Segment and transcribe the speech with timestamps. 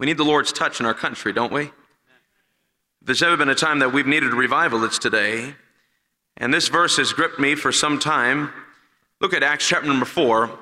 [0.00, 1.64] We need the Lord's touch in our country, don't we?
[1.64, 1.72] If
[3.02, 5.54] there's ever been a time that we've needed a revival, it's today.
[6.38, 8.50] And this verse has gripped me for some time.
[9.20, 10.58] Look at Acts chapter number 4,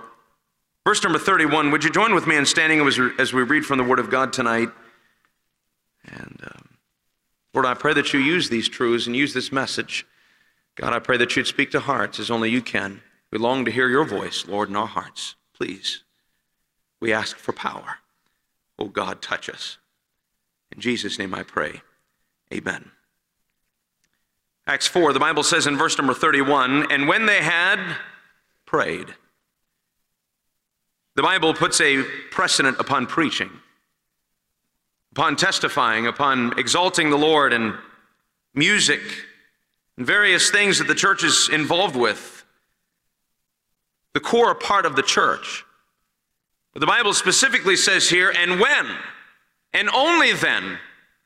[0.85, 1.71] verse number 31.
[1.71, 4.01] Would you join with me in standing as we, as we read from the Word
[4.01, 4.71] of God tonight?
[6.05, 6.69] And um,
[7.55, 10.05] Lord, I pray that you use these truths and use this message.
[10.75, 13.03] God, I pray that you'd speak to hearts as only you can.
[13.31, 15.37] We long to hear your voice, Lord, in our hearts.
[15.55, 16.03] Please,
[16.99, 17.99] we ask for power.
[18.79, 19.79] Oh God, touch us.
[20.73, 21.83] In Jesus' name I pray.
[22.53, 22.91] Amen.
[24.67, 27.81] Acts 4, the Bible says in verse number 31 And when they had
[28.67, 29.15] prayed,
[31.17, 33.51] the Bible puts a precedent upon preaching,
[35.11, 37.75] upon testifying, upon exalting the Lord, and
[38.55, 39.01] music,
[39.97, 42.45] and various things that the church is involved with.
[44.13, 45.65] The core part of the church.
[46.79, 48.87] The Bible specifically says here, and when,
[49.73, 50.79] and only then,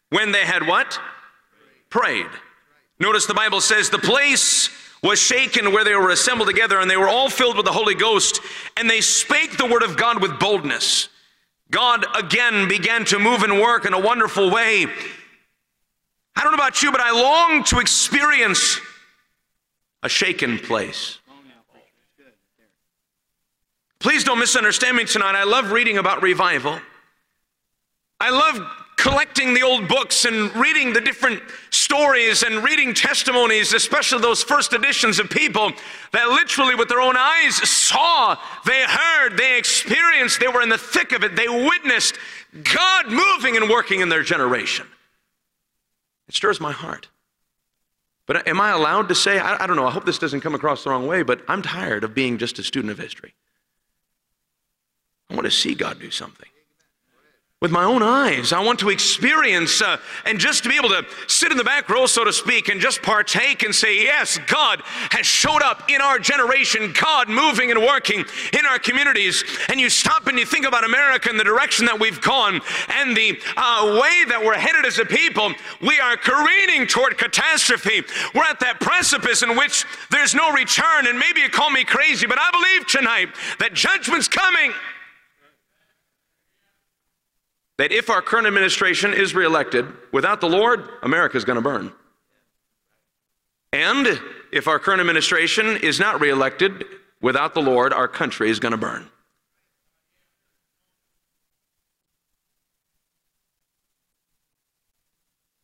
[0.08, 0.98] when they had what?
[1.90, 2.26] Prayed.
[2.98, 4.70] Notice the Bible says the place
[5.02, 7.94] was shaken where they were assembled together, and they were all filled with the Holy
[7.94, 8.40] Ghost,
[8.78, 11.08] and they spake the word of God with boldness.
[11.70, 14.86] God again began to move and work in a wonderful way.
[16.34, 18.80] I don't know about you, but I long to experience
[20.02, 21.18] a shaken place.
[24.02, 25.36] Please don't misunderstand me tonight.
[25.36, 26.80] I love reading about revival.
[28.18, 34.20] I love collecting the old books and reading the different stories and reading testimonies, especially
[34.20, 35.70] those first editions of people
[36.10, 38.36] that literally with their own eyes saw,
[38.66, 42.18] they heard, they experienced, they were in the thick of it, they witnessed
[42.74, 44.88] God moving and working in their generation.
[46.26, 47.08] It stirs my heart.
[48.26, 50.56] But am I allowed to say, I, I don't know, I hope this doesn't come
[50.56, 53.34] across the wrong way, but I'm tired of being just a student of history.
[55.32, 56.48] I want to see God do something
[57.62, 58.52] with my own eyes.
[58.52, 61.88] I want to experience uh, and just to be able to sit in the back
[61.88, 66.00] row, so to speak, and just partake and say, Yes, God has showed up in
[66.00, 69.44] our generation, God moving and working in our communities.
[69.68, 73.16] And you stop and you think about America and the direction that we've gone and
[73.16, 75.52] the uh, way that we're headed as a people.
[75.80, 78.02] We are careening toward catastrophe.
[78.34, 81.06] We're at that precipice in which there's no return.
[81.06, 83.28] And maybe you call me crazy, but I believe tonight
[83.60, 84.72] that judgment's coming
[87.78, 91.92] that if our current administration is reelected, without the Lord, America is going to burn.
[93.72, 94.20] And
[94.52, 96.84] if our current administration is not reelected,
[97.20, 99.08] without the Lord, our country is going to burn.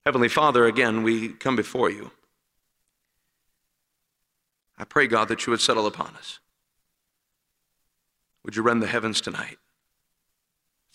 [0.06, 2.10] Heavenly Father, again, we come before you.
[4.78, 6.38] I pray, God, that you would settle upon us.
[8.42, 9.58] Would you rend the heavens tonight?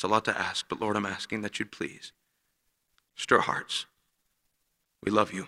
[0.03, 2.11] It's a lot to ask, but Lord, I'm asking that you'd please
[3.15, 3.85] stir hearts.
[5.01, 5.47] We love you.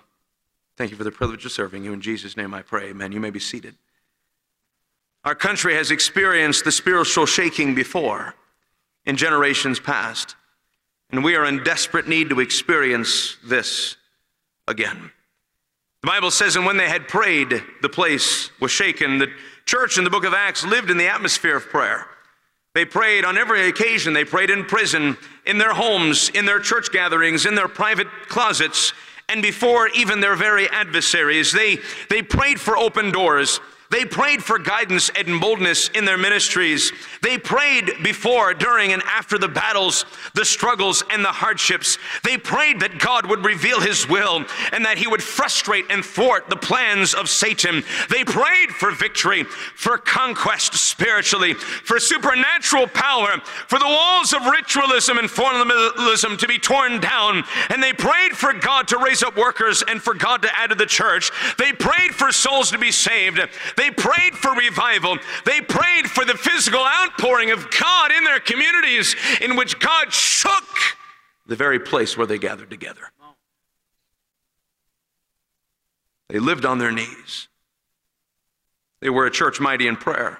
[0.77, 1.91] Thank you for the privilege of serving you.
[1.91, 2.91] In Jesus' name I pray.
[2.91, 3.11] Amen.
[3.11, 3.75] You may be seated.
[5.25, 8.33] Our country has experienced the spiritual shaking before
[9.05, 10.37] in generations past,
[11.09, 13.97] and we are in desperate need to experience this
[14.69, 15.11] again.
[15.99, 19.17] The Bible says, and when they had prayed, the place was shaken.
[19.17, 19.33] The
[19.65, 22.07] church in the book of Acts lived in the atmosphere of prayer.
[22.75, 24.11] They prayed on every occasion.
[24.11, 28.91] They prayed in prison, in their homes, in their church gatherings, in their private closets,
[29.29, 31.53] and before even their very adversaries.
[31.53, 33.61] They, they prayed for open doors.
[33.95, 36.91] They prayed for guidance and boldness in their ministries.
[37.21, 41.97] They prayed before, during, and after the battles, the struggles, and the hardships.
[42.21, 46.49] They prayed that God would reveal His will and that He would frustrate and thwart
[46.49, 47.85] the plans of Satan.
[48.09, 55.19] They prayed for victory, for conquest spiritually, for supernatural power, for the walls of ritualism
[55.19, 57.45] and formalism to be torn down.
[57.69, 60.75] And they prayed for God to raise up workers and for God to add to
[60.75, 61.31] the church.
[61.57, 63.39] They prayed for souls to be saved.
[63.77, 65.17] They prayed for revival.
[65.45, 70.63] They prayed for the physical outpouring of God in their communities, in which God shook
[71.45, 73.11] the very place where they gathered together.
[76.29, 77.47] They lived on their knees.
[78.99, 80.39] They were a church mighty in prayer.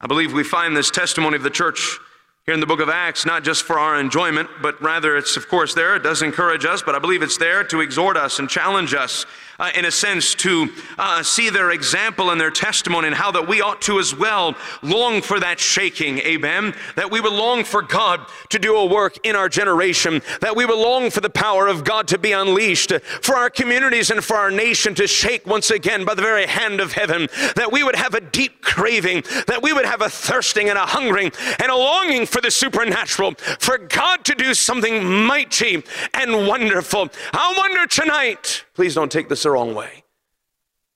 [0.00, 1.98] I believe we find this testimony of the church
[2.48, 5.48] here in the book of Acts, not just for our enjoyment, but rather it's, of
[5.48, 5.96] course, there.
[5.96, 9.26] It does encourage us, but I believe it's there to exhort us and challenge us
[9.58, 10.68] uh, in a sense, to
[10.98, 14.54] uh, see their example and their testimony and how that we ought to as well
[14.82, 16.74] long for that shaking, amen?
[16.94, 20.64] That we would long for God to do a work in our generation, that we
[20.64, 24.36] would long for the power of God to be unleashed, for our communities and for
[24.36, 27.96] our nation to shake once again by the very hand of heaven, that we would
[27.96, 31.76] have a deep craving, that we would have a thirsting and a hungering and a
[31.76, 35.82] longing for for the supernatural, for God to do something mighty
[36.14, 37.08] and wonderful.
[37.32, 40.04] I wonder tonight, please don't take this the wrong way,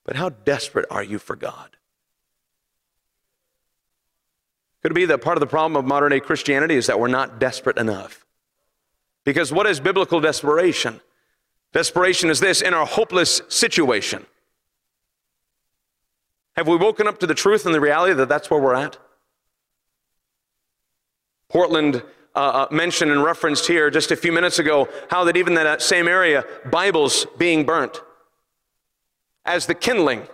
[0.04, 1.76] but how desperate are you for God?
[4.82, 7.08] Could it be that part of the problem of modern day Christianity is that we're
[7.08, 8.24] not desperate enough?
[9.24, 11.00] Because what is biblical desperation?
[11.72, 14.26] Desperation is this in our hopeless situation.
[16.54, 18.96] Have we woken up to the truth and the reality that that's where we're at?
[21.52, 22.02] Portland
[22.34, 25.62] uh, uh, mentioned and referenced here just a few minutes ago how that even in
[25.62, 28.00] that same area, Bibles being burnt
[29.44, 30.26] as the kindling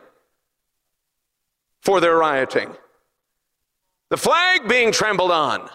[1.82, 2.72] for their rioting,
[4.10, 5.68] the flag being trampled on,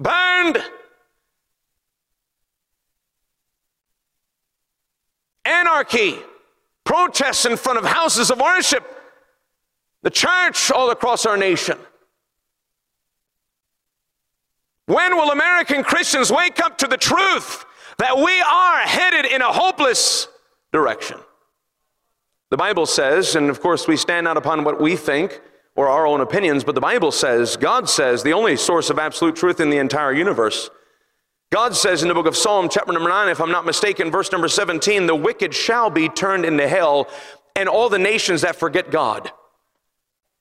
[0.00, 0.58] burned,
[5.44, 6.18] anarchy,
[6.82, 8.84] protests in front of houses of worship.
[10.02, 11.78] The church all across our nation.
[14.86, 17.64] When will American Christians wake up to the truth
[17.98, 20.28] that we are headed in a hopeless
[20.72, 21.18] direction?
[22.50, 25.40] The Bible says, and of course we stand out upon what we think
[25.74, 29.36] or our own opinions, but the Bible says, God says, the only source of absolute
[29.36, 30.68] truth in the entire universe.
[31.50, 34.32] God says in the book of Psalm, chapter number 9, if I'm not mistaken, verse
[34.32, 37.08] number 17, the wicked shall be turned into hell,
[37.56, 39.30] and all the nations that forget God.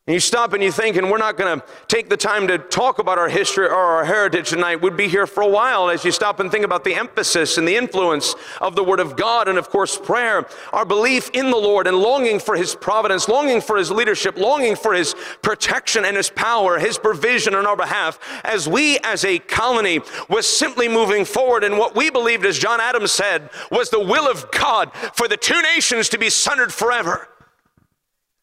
[0.07, 2.57] And you stop and you think, and we're not going to take the time to
[2.57, 4.81] talk about our history or our heritage tonight.
[4.81, 7.67] We'd be here for a while as you stop and think about the emphasis and
[7.67, 10.47] the influence of the Word of God and, of course, prayer.
[10.73, 14.75] Our belief in the Lord and longing for His providence, longing for His leadership, longing
[14.75, 15.13] for His
[15.43, 20.47] protection and His power, His provision on our behalf, as we as a colony was
[20.47, 24.49] simply moving forward in what we believed, as John Adams said, was the will of
[24.49, 27.27] God for the two nations to be sundered forever.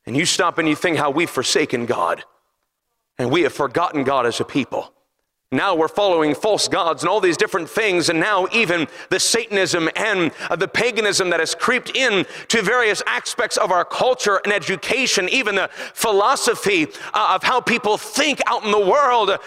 [0.09, 2.25] And you stop and you think how we've forsaken God
[3.19, 4.91] and we have forgotten God as a people.
[5.53, 9.91] Now we're following false gods and all these different things, and now even the Satanism
[9.97, 15.29] and the paganism that has creeped in to various aspects of our culture and education,
[15.29, 19.39] even the philosophy uh, of how people think out in the world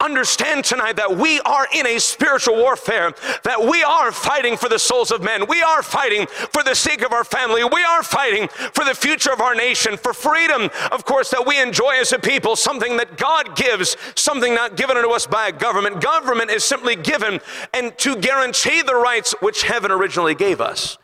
[0.00, 3.12] understand tonight that we are in a spiritual warfare,
[3.42, 5.46] that we are fighting for the souls of men.
[5.48, 7.64] We are fighting for the sake of our family.
[7.64, 11.60] We are fighting for the future of our nation, for freedom, of course, that we
[11.60, 15.52] enjoy as a people, something that God gives, something not given unto us by a
[15.52, 16.00] government.
[16.00, 17.40] Government is simply given
[17.74, 20.96] and to guarantee the rights which heaven originally gave us.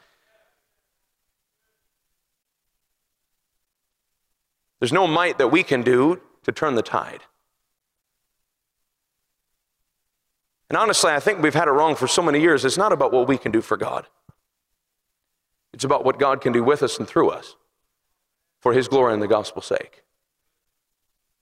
[4.78, 7.22] There's no might that we can do to turn the tide.
[10.70, 12.64] And honestly, I think we've had it wrong for so many years.
[12.64, 14.06] It's not about what we can do for God,
[15.72, 17.56] it's about what God can do with us and through us
[18.60, 20.03] for His glory and the gospel's sake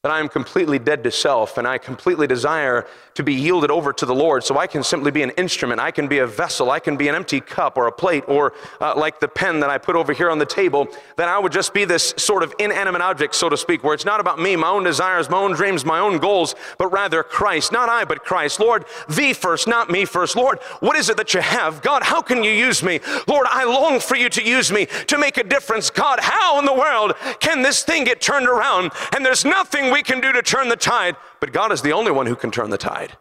[0.03, 3.93] that I am completely dead to self and I completely desire to be yielded over
[3.93, 5.81] to the Lord so I can simply be an instrument.
[5.81, 6.73] I can be a vessel.
[6.73, 9.71] I can be an empty cup or a plate or uh, like the pen that
[9.71, 12.53] I put over here on the table, that I would just be this sort of
[12.59, 15.53] inanimate object, so to speak, where it's not about me, my own desires, my own
[15.53, 17.71] dreams, my own goals, but rather Christ.
[17.71, 18.59] Not I, but Christ.
[18.59, 20.35] Lord, thee first, not me first.
[20.35, 21.81] Lord, what is it that you have?
[21.81, 22.99] God, how can you use me?
[23.29, 25.91] Lord, I long for you to use me to make a difference.
[25.91, 28.91] God, how in the world can this thing get turned around?
[29.15, 32.11] And there's nothing we can do to turn the tide, but God is the only
[32.11, 33.17] one who can turn the tide.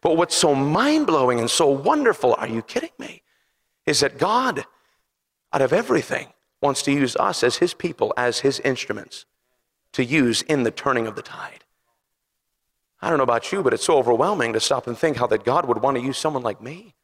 [0.00, 3.22] But what's so mind blowing and so wonderful, are you kidding me?
[3.86, 4.64] Is that God,
[5.52, 6.28] out of everything,
[6.60, 9.24] wants to use us as his people, as his instruments
[9.92, 11.64] to use in the turning of the tide.
[13.00, 15.44] I don't know about you, but it's so overwhelming to stop and think how that
[15.44, 16.94] God would want to use someone like me.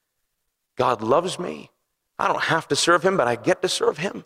[0.77, 1.71] God loves me.
[2.19, 4.25] I don't have to serve him, but I get to serve him.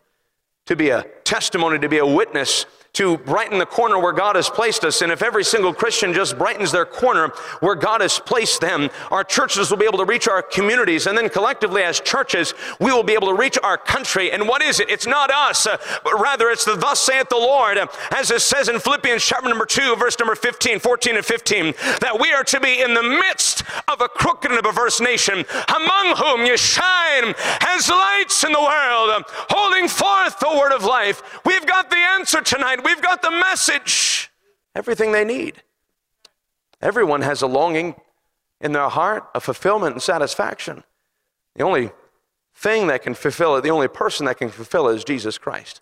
[0.66, 4.48] To be a testimony, to be a witness to brighten the corner where God has
[4.50, 5.02] placed us.
[5.02, 7.28] And if every single Christian just brightens their corner
[7.60, 11.06] where God has placed them, our churches will be able to reach our communities.
[11.06, 14.32] And then collectively, as churches, we will be able to reach our country.
[14.32, 14.90] And what is it?
[14.90, 18.40] It's not us, uh, but rather it's the thus saith the Lord, uh, as it
[18.40, 22.44] says in Philippians chapter number 2, verse number 15, 14 and 15, that we are
[22.44, 26.56] to be in the midst of a crooked and a perverse nation, among whom you
[26.56, 31.17] shine as lights in the world, uh, holding forth the word of life.
[31.44, 32.84] We've got the answer tonight.
[32.84, 34.30] We've got the message,
[34.74, 35.62] everything they need.
[36.80, 37.96] Everyone has a longing
[38.60, 40.84] in their heart of fulfillment and satisfaction.
[41.56, 41.90] The only
[42.54, 45.80] thing that can fulfill it, the only person that can fulfill it is Jesus Christ.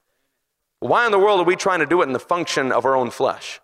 [0.81, 2.95] Why in the world are we trying to do it in the function of our
[2.95, 3.61] own flesh?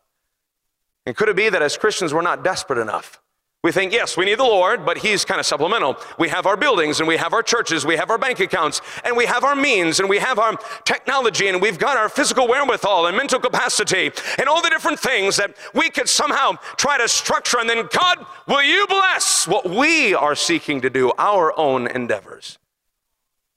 [1.07, 3.22] And could it be that as Christians we're not desperate enough?
[3.62, 5.97] We think, yes, we need the Lord, but He's kind of supplemental.
[6.19, 9.16] We have our buildings and we have our churches, we have our bank accounts, and
[9.16, 13.07] we have our means and we have our technology and we've got our physical wherewithal
[13.07, 17.61] and mental capacity and all the different things that we could somehow try to structure.
[17.61, 22.59] And then, God, will you bless what we are seeking to do, our own endeavors?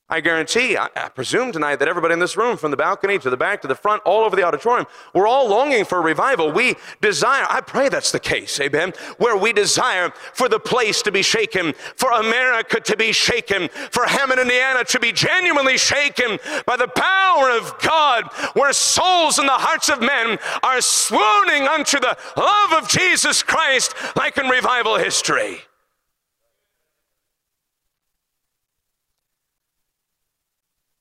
[0.07, 3.29] I guarantee, I, I, presume tonight that everybody in this room, from the balcony to
[3.31, 4.85] the back to the front, all over the auditorium,
[5.15, 6.51] we're all longing for revival.
[6.51, 11.11] We desire, I pray that's the case, amen, where we desire for the place to
[11.11, 16.77] be shaken, for America to be shaken, for Hammond, Indiana to be genuinely shaken by
[16.77, 22.15] the power of God, where souls in the hearts of men are swooning unto the
[22.37, 25.61] love of Jesus Christ like in revival history.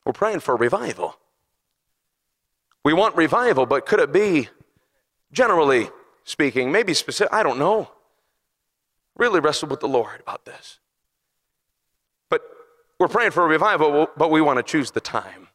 [0.05, 1.17] We're praying for revival.
[2.85, 4.49] We want revival, but could it be,
[5.33, 5.89] generally
[6.25, 7.33] speaking, maybe specific?
[7.33, 7.91] I don't know.
[9.17, 10.79] Really wrestle with the Lord about this.
[12.29, 12.43] But
[12.99, 15.49] we're praying for a revival, but we want to choose the time.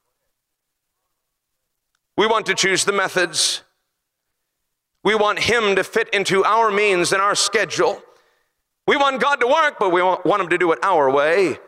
[2.18, 3.64] We want to choose the methods.
[5.04, 8.02] We want Him to fit into our means and our schedule.
[8.88, 11.60] We want God to work, but we want Him to do it our way.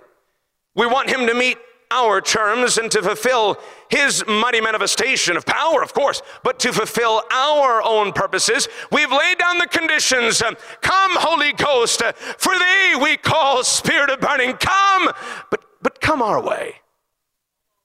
[0.76, 1.58] We want Him to meet
[1.92, 7.22] our terms and to fulfill his mighty manifestation of power, of course, but to fulfill
[7.32, 8.68] our own purposes.
[8.92, 10.42] We've laid down the conditions.
[10.82, 12.02] Come, Holy Ghost,
[12.38, 14.54] for thee we call Spirit of burning.
[14.54, 15.12] Come,
[15.50, 16.76] but, but come our way.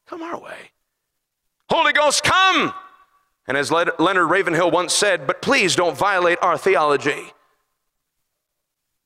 [0.06, 0.70] Come our way.
[1.68, 2.72] Holy Ghost, come.
[3.48, 7.32] And as Leonard Ravenhill once said, but please don't violate our theology.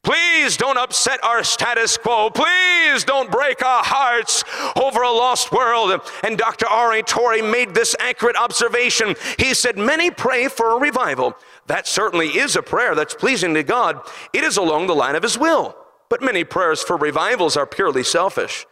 [0.03, 2.31] Please don't upset our status quo.
[2.31, 4.43] Please don't break our hearts
[4.75, 6.01] over a lost world.
[6.25, 6.67] And Dr.
[6.67, 7.03] R.A.
[7.03, 9.15] Torrey made this accurate observation.
[9.39, 11.37] He said, Many pray for a revival.
[11.67, 14.01] That certainly is a prayer that's pleasing to God.
[14.33, 15.77] It is along the line of His will.
[16.09, 18.67] But many prayers for revivals are purely selfish.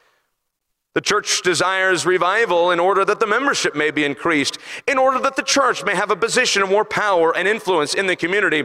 [0.99, 5.37] The church desires revival in order that the membership may be increased, in order that
[5.37, 8.65] the church may have a position of more power and influence in the community,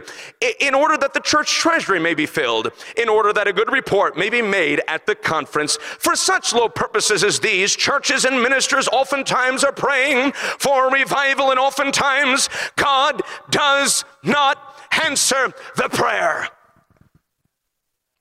[0.58, 4.18] in order that the church treasury may be filled, in order that a good report
[4.18, 5.76] may be made at the conference.
[5.76, 11.60] For such low purposes as these, churches and ministers oftentimes are praying for revival, and
[11.60, 16.48] oftentimes God does not answer the prayer.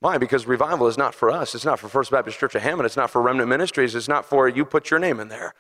[0.04, 0.18] Why?
[0.18, 1.56] Because revival is not for us.
[1.56, 2.86] It's not for First Baptist Church of Hammond.
[2.86, 3.96] It's not for Remnant Ministries.
[3.96, 5.54] It's not for you put your name in there.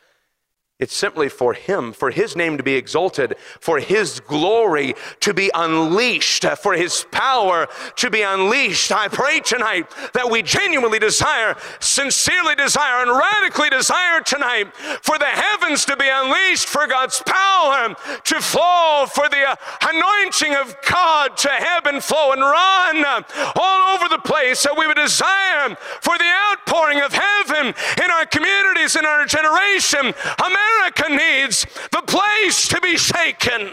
[0.79, 5.51] It's simply for Him, for His name to be exalted, for His glory to be
[5.53, 8.91] unleashed, for His power to be unleashed.
[8.91, 15.25] I pray tonight that we genuinely desire, sincerely desire, and radically desire tonight for the
[15.25, 21.51] heavens to be unleashed, for God's power to flow, for the anointing of God to
[21.53, 23.23] ebb and flow and run
[23.55, 24.63] all over the place.
[24.63, 30.15] That we would desire for the outpouring of heaven in our communities, in our generation.
[30.43, 33.69] America America needs the place to be shaken.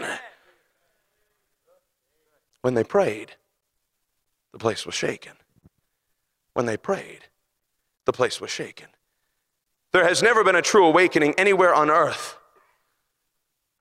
[2.61, 3.33] When they prayed,
[4.51, 5.33] the place was shaken.
[6.53, 7.21] When they prayed,
[8.05, 8.87] the place was shaken.
[9.91, 12.37] There has never been a true awakening anywhere on earth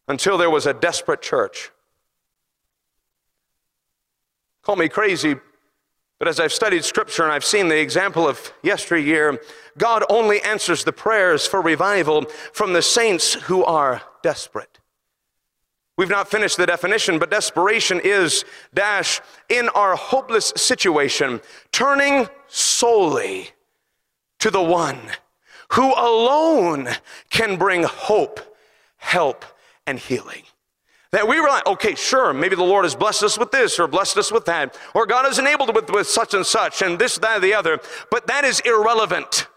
[0.09, 1.71] until there was a desperate church.
[4.63, 5.37] Call me crazy,
[6.21, 9.41] but as I've studied scripture and I've seen the example of yesteryear,
[9.79, 14.81] God only answers the prayers for revival from the saints who are desperate.
[15.97, 21.41] We've not finished the definition, but desperation is dash in our hopeless situation,
[21.73, 23.49] turning solely
[24.41, 25.01] to the one
[25.73, 26.89] who alone
[27.31, 28.41] can bring hope,
[28.99, 29.47] help,
[29.87, 30.43] and healing.
[31.13, 34.17] That we realize, okay, sure, maybe the Lord has blessed us with this or blessed
[34.17, 37.39] us with that, or God has enabled with, with such and such and this, that,
[37.39, 39.49] or the other, but that is irrelevant.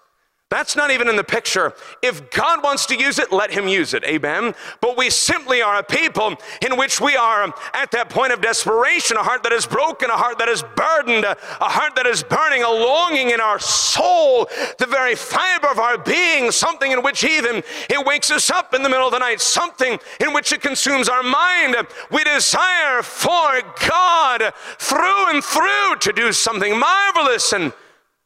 [0.54, 1.74] That's not even in the picture.
[2.04, 4.04] If God wants to use it, let Him use it.
[4.04, 4.54] Amen.
[4.82, 9.18] But we simply are a people in which we are at that point of desperation,
[9.18, 12.62] a heart that is broken, a heart that is burdened, a heart that is burning,
[12.62, 17.64] a longing in our soul, the very fiber of our being, something in which even
[17.90, 21.10] it wakes us up in the middle of the night, something in which it consumes
[21.10, 21.76] our mind.
[22.12, 27.74] We desire for God through and through to do something marvelous and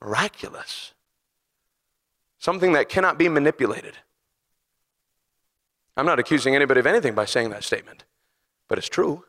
[0.02, 0.92] miraculous
[2.48, 3.98] something that cannot be manipulated.
[5.98, 8.06] I'm not accusing anybody of anything by saying that statement,
[8.70, 9.26] but it's true.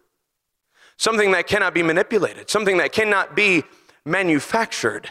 [0.96, 3.64] Something that cannot be manipulated, something that cannot be
[4.04, 5.10] manufactured.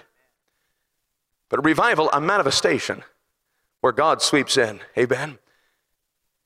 [1.49, 3.03] But revival, a manifestation
[3.81, 4.79] where God sweeps in.
[4.97, 5.37] Amen.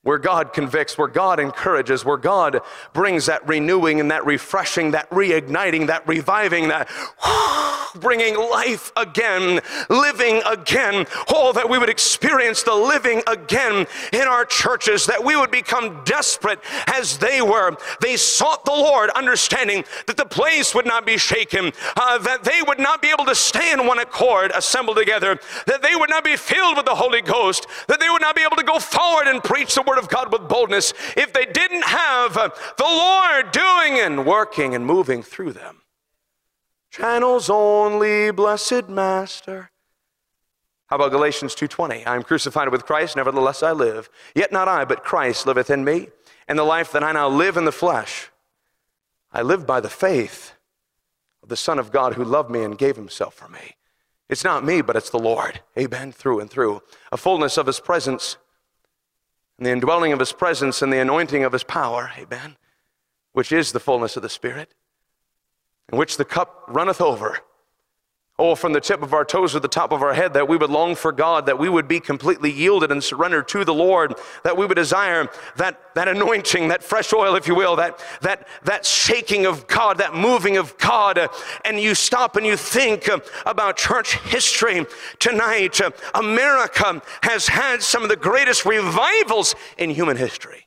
[0.04, 5.08] Where God convicts, where God encourages, where God brings that renewing and that refreshing, that
[5.12, 6.90] reigniting, that reviving, that
[8.00, 11.06] bringing life again, living again.
[11.30, 16.04] Oh, that we would experience the living again in our churches, that we would become
[16.04, 17.78] desperate as they were.
[18.02, 22.64] They sought the Lord, understanding that the place would not be shaken, uh, that they
[22.66, 26.24] would not be able to stay in one accord, assembled together, that they would not
[26.24, 29.28] be filled with the Holy Ghost, that they would not be able to go forward
[29.28, 33.52] and preach the Word of God with boldness if they didn't have uh, the Lord
[33.52, 35.82] doing and working and moving through them.
[36.90, 39.72] Channels only, blessed Master.
[40.88, 42.06] How about Galatians 2:20?
[42.06, 44.10] I am crucified with Christ, nevertheless I live.
[44.36, 46.10] Yet not I, but Christ liveth in me.
[46.50, 48.30] And the life that I now live in the flesh,
[49.32, 50.54] I live by the faith
[51.42, 53.78] of the Son of God who loved me and gave himself for me.
[54.28, 55.62] It's not me, but it's the Lord.
[55.78, 56.12] Amen.
[56.12, 56.82] Through and through.
[57.12, 58.36] A fullness of his presence
[59.62, 62.58] and the indwelling of his presence and the anointing of his power, amen,
[63.34, 64.74] which is the fullness of the Spirit,
[65.92, 67.42] in which the cup runneth over.
[68.44, 70.58] Oh, from the tip of our toes to the top of our head, that we
[70.58, 74.16] would long for God, that we would be completely yielded and surrendered to the Lord,
[74.44, 78.48] that we would desire that, that anointing, that fresh oil, if you will, that, that,
[78.64, 81.20] that shaking of God, that moving of God.
[81.64, 83.08] And you stop and you think
[83.46, 84.88] about church history
[85.20, 85.80] tonight.
[86.16, 90.66] America has had some of the greatest revivals in human history.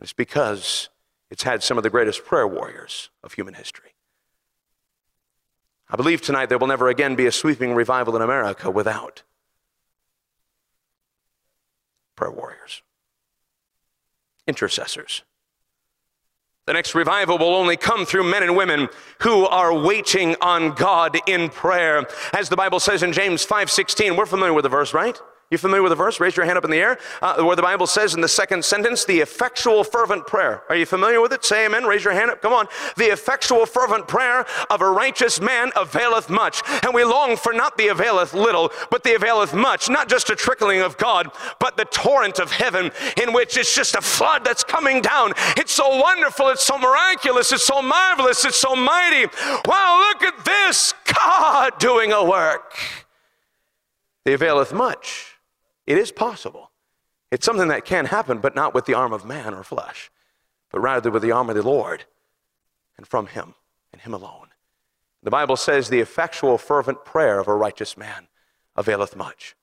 [0.00, 0.88] It's because
[1.30, 3.92] it's had some of the greatest prayer warriors of human history.
[5.90, 9.22] I believe tonight there will never again be a sweeping revival in America without
[12.14, 12.82] prayer warriors,
[14.46, 15.22] intercessors.
[16.66, 18.90] The next revival will only come through men and women
[19.20, 22.06] who are waiting on God in prayer.
[22.34, 25.18] As the Bible says in James 5:16, we're familiar with the verse, right?
[25.50, 26.20] You familiar with the verse?
[26.20, 26.98] Raise your hand up in the air.
[27.22, 30.62] Uh, where the Bible says in the second sentence, the effectual fervent prayer.
[30.68, 31.42] Are you familiar with it?
[31.42, 31.84] Say amen.
[31.84, 32.42] Raise your hand up.
[32.42, 32.66] Come on.
[32.98, 36.60] The effectual fervent prayer of a righteous man availeth much.
[36.82, 39.88] And we long for not the availeth little, but the availeth much.
[39.88, 43.94] Not just a trickling of God, but the torrent of heaven in which it's just
[43.94, 45.32] a flood that's coming down.
[45.56, 46.50] It's so wonderful.
[46.50, 47.52] It's so miraculous.
[47.52, 48.44] It's so marvelous.
[48.44, 49.24] It's so mighty.
[49.64, 50.92] Wow, look at this.
[51.06, 52.74] God doing a work.
[54.26, 55.27] The availeth much.
[55.88, 56.70] It is possible.
[57.30, 60.10] It's something that can happen, but not with the arm of man or flesh,
[60.70, 62.04] but rather with the arm of the Lord
[62.98, 63.54] and from Him
[63.90, 64.48] and Him alone.
[65.22, 68.28] The Bible says the effectual, fervent prayer of a righteous man
[68.76, 69.56] availeth much.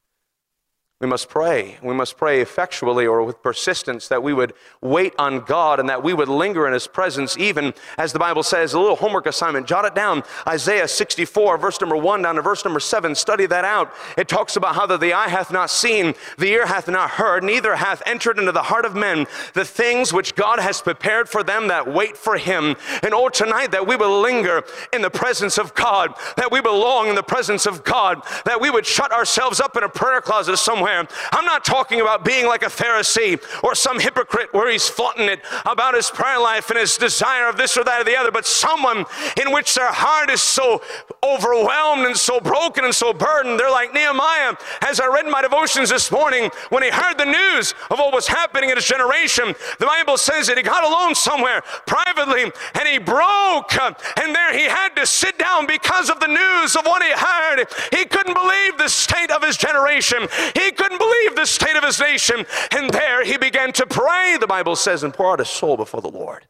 [1.01, 1.77] We must pray.
[1.83, 6.01] We must pray effectually or with persistence that we would wait on God and that
[6.01, 9.67] we would linger in His presence, even as the Bible says, a little homework assignment.
[9.67, 10.23] Jot it down.
[10.47, 13.13] Isaiah 64, verse number 1 down to verse number 7.
[13.13, 13.93] Study that out.
[14.17, 17.43] It talks about how that the eye hath not seen, the ear hath not heard,
[17.43, 21.43] neither hath entered into the heart of men the things which God has prepared for
[21.43, 22.77] them that wait for Him.
[23.03, 27.09] And oh, tonight that we will linger in the presence of God, that we belong
[27.09, 30.55] in the presence of God, that we would shut ourselves up in a prayer closet
[30.55, 31.07] somewhere somewhere.
[31.31, 35.39] I'm not talking about being like a Pharisee or some hypocrite where he's flaunting it
[35.65, 38.45] about his prayer life and his desire of this or that or the other, but
[38.45, 39.05] someone
[39.41, 40.81] in which their heart is so
[41.23, 43.59] overwhelmed and so broken and so burdened.
[43.59, 47.73] They're like Nehemiah, as I read my devotions this morning, when he heard the news
[47.89, 51.61] of what was happening in his generation, the Bible says that he got alone somewhere
[51.87, 56.75] privately and he broke, and there he had to sit down because of the news
[56.75, 57.65] of what he heard.
[57.91, 60.27] He couldn't believe the state of his generation.
[60.53, 62.45] He couldn't believe the state of his nation.
[62.71, 66.01] And there he began to pray, the Bible says, and pour out his soul before
[66.01, 66.45] the Lord.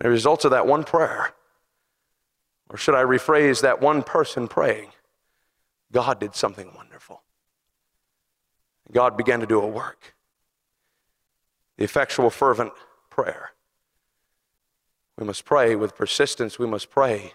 [0.00, 1.34] And the result of that one prayer,
[2.70, 4.88] or should I rephrase that one person praying,
[5.92, 7.22] God did something wonderful.
[8.92, 10.14] God began to do a work.
[11.76, 12.72] The effectual, fervent
[13.10, 13.50] prayer.
[15.18, 16.58] We must pray with persistence.
[16.58, 17.34] We must pray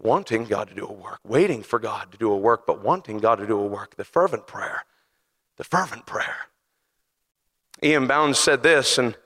[0.00, 3.18] wanting God to do a work, waiting for God to do a work, but wanting
[3.18, 3.96] God to do a work.
[3.96, 4.84] The fervent prayer.
[5.56, 6.48] The fervent prayer.
[7.82, 8.06] E.M.
[8.06, 9.16] Bounds said this, and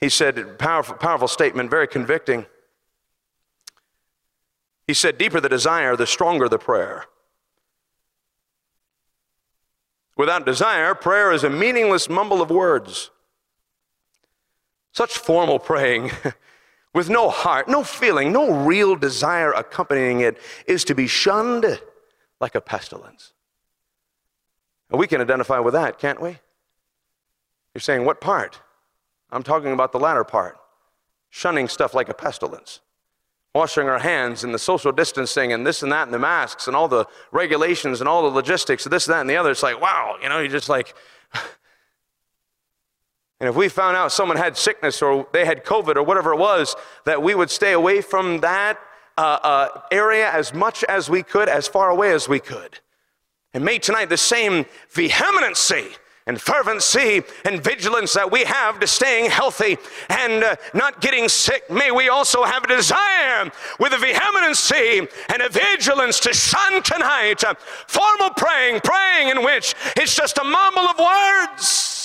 [0.00, 2.46] he said, powerful, powerful statement, very convicting.
[4.86, 7.04] He said, Deeper the desire, the stronger the prayer.
[10.16, 13.10] Without desire, prayer is a meaningless mumble of words.
[14.92, 16.10] Such formal praying
[16.94, 21.80] with no heart, no feeling, no real desire accompanying it, is to be shunned
[22.40, 23.32] like a pestilence.
[24.90, 26.38] And we can identify with that, can't we?
[27.74, 28.60] You're saying, what part?
[29.30, 30.56] I'm talking about the latter part
[31.30, 32.80] shunning stuff like a pestilence.
[33.54, 36.76] washing our hands and the social distancing and this and that and the masks and
[36.76, 39.50] all the regulations and all the logistics this that and the other.
[39.50, 40.94] It's like, wow, you know, you're just like.
[43.40, 46.38] And if we found out someone had sickness or they had COVID or whatever it
[46.38, 46.74] was,
[47.04, 48.78] that we would stay away from that
[49.16, 52.80] uh, uh, area as much as we could, as far away as we could.
[53.54, 55.88] And may tonight the same vehemency
[56.26, 59.78] and fervency and vigilance that we have to staying healthy
[60.10, 65.42] and uh, not getting sick, may we also have a desire with a vehemency and
[65.42, 67.42] a vigilance to shun tonight
[67.86, 71.97] formal praying, praying in which it's just a mumble of words,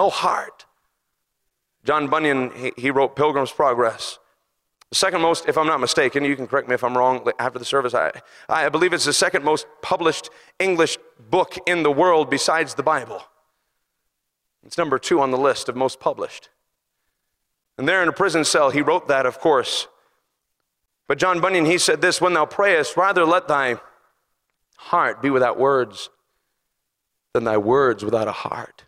[0.00, 0.64] no heart.
[1.84, 4.18] John Bunyan, he, he wrote Pilgrim's Progress.
[4.88, 7.58] The second most, if I'm not mistaken, you can correct me if I'm wrong after
[7.58, 8.10] the service, I,
[8.48, 10.96] I believe it's the second most published English
[11.30, 13.22] book in the world besides the Bible.
[14.64, 16.48] It's number two on the list of most published.
[17.76, 19.86] And there in a prison cell, he wrote that, of course.
[21.08, 23.76] But John Bunyan, he said this When thou prayest, rather let thy
[24.76, 26.08] heart be without words
[27.34, 28.84] than thy words without a heart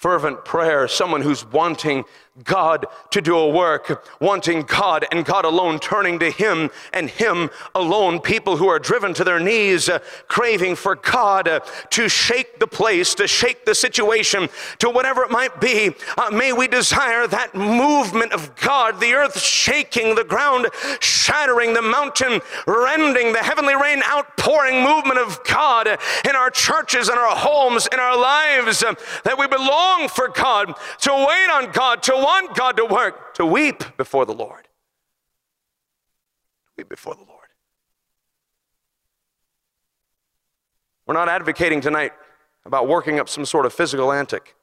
[0.00, 2.04] fervent prayer, someone who's wanting
[2.44, 7.50] God to do a work, wanting God and God alone, turning to Him and Him
[7.74, 8.20] alone.
[8.20, 9.98] People who are driven to their knees, uh,
[10.28, 14.48] craving for God uh, to shake the place, to shake the situation,
[14.78, 15.90] to whatever it might be.
[16.16, 20.68] Uh, may we desire that movement of God, the earth shaking, the ground
[21.00, 25.88] shattering, the mountain rending, the heavenly rain outpouring movement of God
[26.28, 30.74] in our churches, in our homes, in our lives, uh, that we belong for God,
[31.00, 34.68] to wait on God, to want God to work, to weep before the Lord.
[36.76, 37.48] Weep before the Lord.
[41.06, 42.12] We're not advocating tonight
[42.64, 44.54] about working up some sort of physical antic.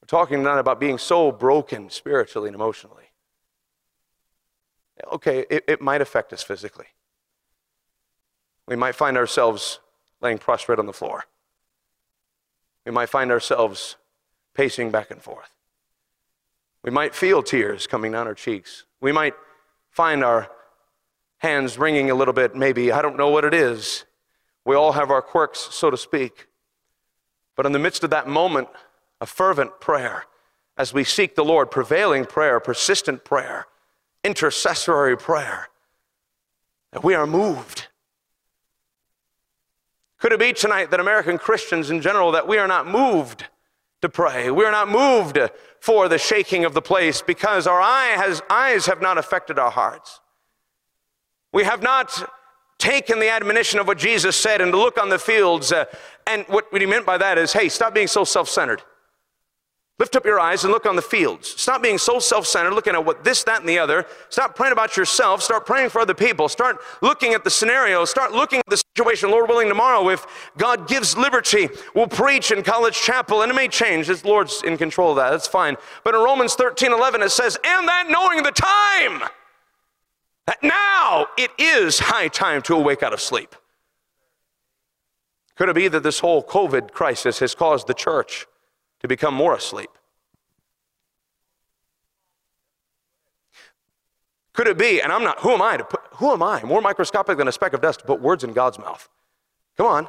[0.00, 3.04] We're talking tonight about being so broken spiritually and emotionally.
[5.12, 6.86] Okay, it, it might affect us physically.
[8.66, 9.80] We might find ourselves
[10.20, 11.24] laying prostrate on the floor.
[12.84, 13.96] We might find ourselves
[14.54, 15.50] pacing back and forth.
[16.82, 18.84] We might feel tears coming down our cheeks.
[19.00, 19.34] We might
[19.90, 20.50] find our
[21.38, 22.90] hands wringing a little bit, maybe.
[22.92, 24.04] I don't know what it is.
[24.64, 26.46] We all have our quirks, so to speak.
[27.56, 28.68] But in the midst of that moment,
[29.20, 30.24] a fervent prayer,
[30.76, 33.66] as we seek the Lord, prevailing prayer, persistent prayer,
[34.24, 35.68] intercessory prayer,
[36.92, 37.88] that we are moved
[40.22, 43.46] could it be tonight that American Christians in general, that we are not moved
[44.02, 44.52] to pray?
[44.52, 45.36] We are not moved
[45.80, 49.72] for the shaking of the place because our eye has, eyes have not affected our
[49.72, 50.20] hearts.
[51.52, 52.30] We have not
[52.78, 55.72] taken the admonition of what Jesus said and to look on the fields.
[55.72, 55.86] Uh,
[56.28, 58.80] and what, what he meant by that is hey, stop being so self centered.
[60.02, 61.48] Lift up your eyes and look on the fields.
[61.60, 64.04] Stop being so self centered, looking at what this, that, and the other.
[64.30, 65.40] Stop praying about yourself.
[65.40, 66.48] Start praying for other people.
[66.48, 68.04] Start looking at the scenario.
[68.04, 69.30] Start looking at the situation.
[69.30, 70.26] Lord willing, tomorrow, if
[70.58, 74.08] God gives liberty, we'll preach in College Chapel, and it may change.
[74.08, 75.30] The Lord's in control of that.
[75.30, 75.76] That's fine.
[76.02, 79.30] But in Romans 13 11, it says, And that knowing the time,
[80.48, 83.54] that now it is high time to awake out of sleep.
[85.54, 88.48] Could it be that this whole COVID crisis has caused the church
[89.02, 89.90] to become more asleep?
[94.52, 96.80] Could it be, and I'm not, who am I to put, who am I, more
[96.80, 99.08] microscopic than a speck of dust, to put words in God's mouth?
[99.76, 100.08] Come on.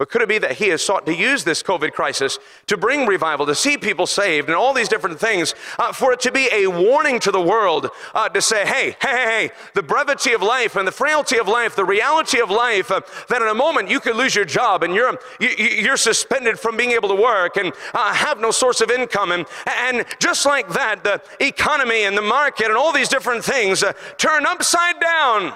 [0.00, 3.04] But could it be that he has sought to use this COVID crisis to bring
[3.04, 6.48] revival, to see people saved, and all these different things, uh, for it to be
[6.50, 10.76] a warning to the world uh, to say, hey, hey, hey, the brevity of life
[10.76, 14.00] and the frailty of life, the reality of life, uh, that in a moment you
[14.00, 17.70] could lose your job and you're, you, are suspended from being able to work and
[17.92, 19.32] uh, have no source of income.
[19.32, 23.82] And, and just like that, the economy and the market and all these different things
[23.82, 25.52] uh, turn upside down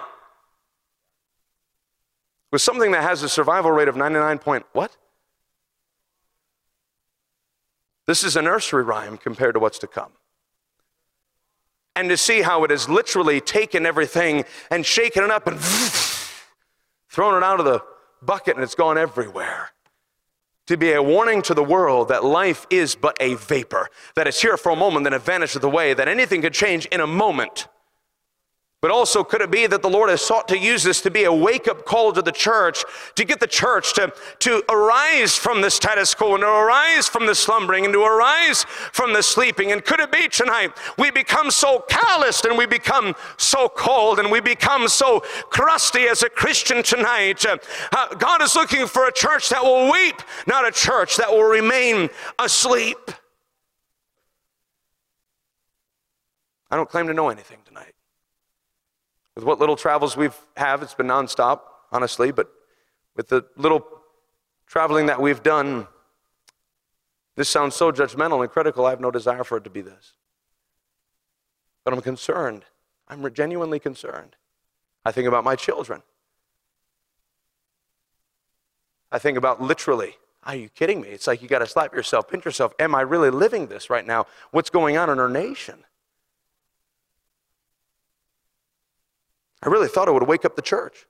[2.55, 4.97] with something that has a survival rate of 99 point what?
[8.07, 10.13] This is a nursery rhyme compared to what's to come.
[11.97, 15.59] And to see how it has literally taken everything and shaken it up and
[17.09, 17.83] thrown it out of the
[18.23, 19.71] bucket and it's gone everywhere.
[20.69, 24.41] To be a warning to the world that life is but a vapor, that it's
[24.41, 27.67] here for a moment, then it vanishes away, that anything could change in a moment.
[28.85, 31.25] But also, could it be that the Lord has sought to use this to be
[31.25, 35.63] a wake up call to the church, to get the church to, to arise from
[35.63, 39.73] the status quo and to arise from the slumbering and to arise from the sleeping?
[39.73, 44.31] And could it be tonight we become so calloused and we become so cold and
[44.31, 47.47] we become so crusty as a Christian tonight?
[47.47, 47.57] Uh,
[47.91, 51.49] uh, God is looking for a church that will weep, not a church that will
[51.49, 52.99] remain asleep.
[56.71, 57.64] I don't claim to know anything.
[59.35, 62.49] With what little travels we've have, it's been nonstop, honestly, but
[63.17, 63.85] with the little
[64.67, 65.89] traveling that we've done,
[67.37, 70.13] this sounds so judgmental and critical, I have no desire for it to be this.
[71.85, 72.65] But I'm concerned.
[73.09, 74.37] I'm genuinely concerned.
[75.05, 76.03] I think about my children.
[79.11, 81.09] I think about literally, are you kidding me?
[81.09, 82.73] It's like you got to slap yourself, pinch yourself.
[82.79, 84.27] Am I really living this right now?
[84.51, 85.85] What's going on in our nation?
[89.65, 91.07] I really thought it would wake up the church.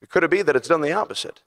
[0.00, 1.42] It could it be that it's done the opposite?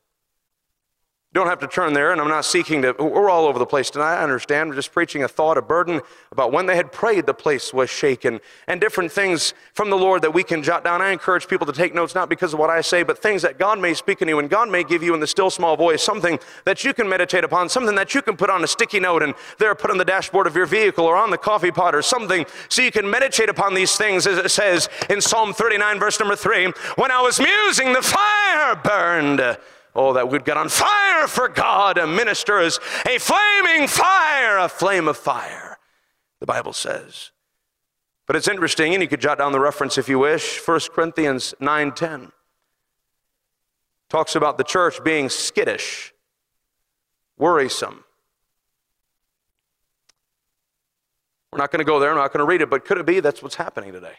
[1.31, 3.91] Don't have to turn there, and I'm not seeking to, we're all over the place
[3.91, 4.15] tonight.
[4.15, 4.69] I understand.
[4.69, 7.87] We're just preaching a thought, a burden about when they had prayed, the place was
[7.87, 11.03] shaken, and different things from the Lord that we can jot down.
[11.03, 13.59] I encourage people to take notes, not because of what I say, but things that
[13.59, 16.01] God may speak in you, and God may give you in the still small voice
[16.01, 19.21] something that you can meditate upon, something that you can put on a sticky note
[19.21, 22.01] and there put on the dashboard of your vehicle or on the coffee pot or
[22.01, 26.19] something, so you can meditate upon these things, as it says in Psalm 39, verse
[26.19, 26.73] number 3.
[26.95, 29.57] When I was musing, the fire burned
[29.95, 34.69] Oh, that we'd get on fire for God and minister as a flaming fire, a
[34.69, 35.80] flame of fire,
[36.39, 37.32] the Bible says.
[38.28, 40.60] But it's interesting, and you could jot down the reference if you wish.
[40.60, 42.32] 1 Corinthians 9:10
[44.10, 46.13] talks about the church being skittish,
[47.38, 48.04] worrisome.
[51.52, 53.08] We're not going to go there, I'm not going to read it, but could it
[53.08, 54.17] be that's what's happening today?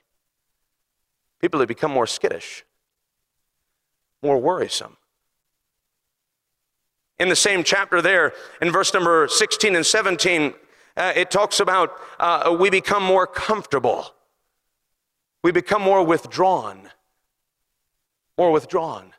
[1.41, 2.65] People have become more skittish,
[4.21, 4.97] more worrisome
[7.21, 10.55] in the same chapter there, in verse number 16 and 17,
[10.97, 14.15] uh, it talks about uh, we become more comfortable.
[15.45, 16.89] We become more withdrawn.
[18.37, 19.13] More withdrawn.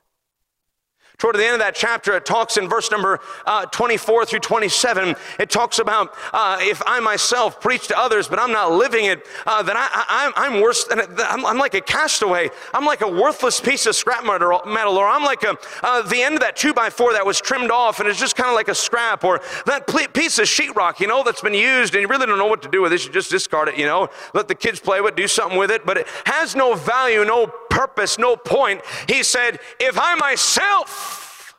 [1.21, 5.15] Toward the end of that chapter, it talks in verse number uh, 24 through 27.
[5.37, 9.27] It talks about uh, if I myself preach to others, but I'm not living it,
[9.45, 12.49] uh, then I, am worse than I'm, I'm, like a castaway.
[12.73, 16.33] I'm like a worthless piece of scrap metal, or I'm like a, uh, the end
[16.33, 18.67] of that two by four that was trimmed off, and it's just kind of like
[18.67, 22.25] a scrap, or that piece of sheetrock, you know, that's been used, and you really
[22.25, 23.05] don't know what to do with it.
[23.05, 25.69] You just discard it, you know, let the kids play with it, do something with
[25.69, 28.81] it, but it has no value, no purpose, no point.
[29.07, 31.55] He said, if I myself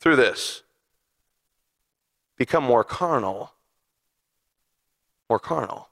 [0.00, 0.62] through this
[2.36, 3.52] become more carnal.
[5.28, 5.88] More carnal.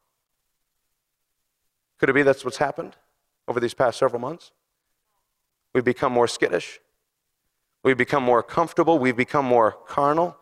[1.98, 2.96] Could it be that's what's happened
[3.46, 4.52] over these past several months?
[5.74, 6.80] We've become more skittish.
[7.84, 8.98] We've become more comfortable.
[8.98, 10.36] We've become more carnal.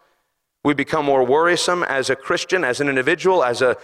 [0.65, 3.77] We become more worrisome as a Christian, as an individual, as a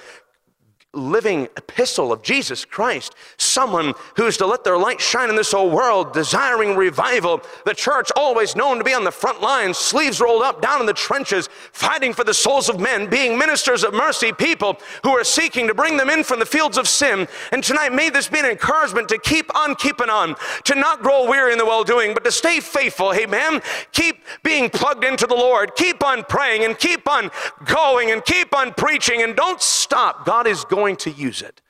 [0.95, 5.71] living epistle of Jesus Christ, someone who's to let their light shine in this whole
[5.71, 7.43] world, desiring revival.
[7.65, 10.87] The church, always known to be on the front lines, sleeves rolled up, down in
[10.87, 15.25] the trenches, fighting for the souls of men, being ministers of mercy, people who are
[15.25, 17.27] seeking to bring them in from the fields of sin.
[17.53, 21.29] And tonight, may this be an encouragement to keep on keeping on, to not grow
[21.29, 23.13] weary in the well doing, but to stay faithful.
[23.15, 23.61] Amen.
[23.93, 27.31] Keep being plugged into the Lord, keep on praying, and keep on
[27.65, 30.25] going, and keep on preaching, and don't stop.
[30.25, 31.63] God is going going to use it.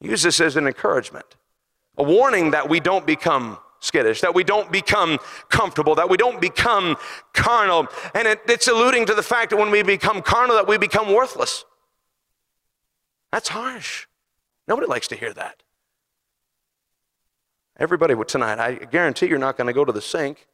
[0.00, 1.36] Use this as an encouragement,
[1.96, 6.38] a warning that we don't become skittish, that we don't become comfortable, that we don't
[6.38, 6.96] become
[7.32, 7.88] carnal.
[8.14, 11.14] And it, it's alluding to the fact that when we become carnal, that we become
[11.14, 11.64] worthless.
[13.30, 14.06] That's harsh.
[14.68, 15.62] Nobody likes to hear that.
[17.78, 20.46] Everybody tonight, I guarantee you're not going to go to the sink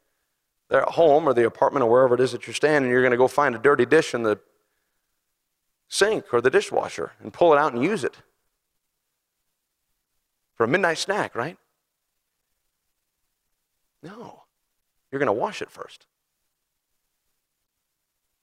[0.71, 3.03] there at home or the apartment or wherever it is that you're staying, and you're
[3.03, 4.39] going to go find a dirty dish in the
[5.89, 8.17] sink or the dishwasher and pull it out and use it
[10.55, 11.57] for a midnight snack, right?
[14.03, 14.43] No.
[15.11, 16.07] You're going to wash it first.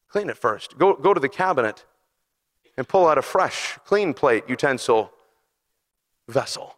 [0.10, 0.78] Clean it first.
[0.78, 1.86] Go, go to the cabinet
[2.78, 5.12] and pull out a fresh, clean plate, utensil,
[6.28, 6.78] vessel.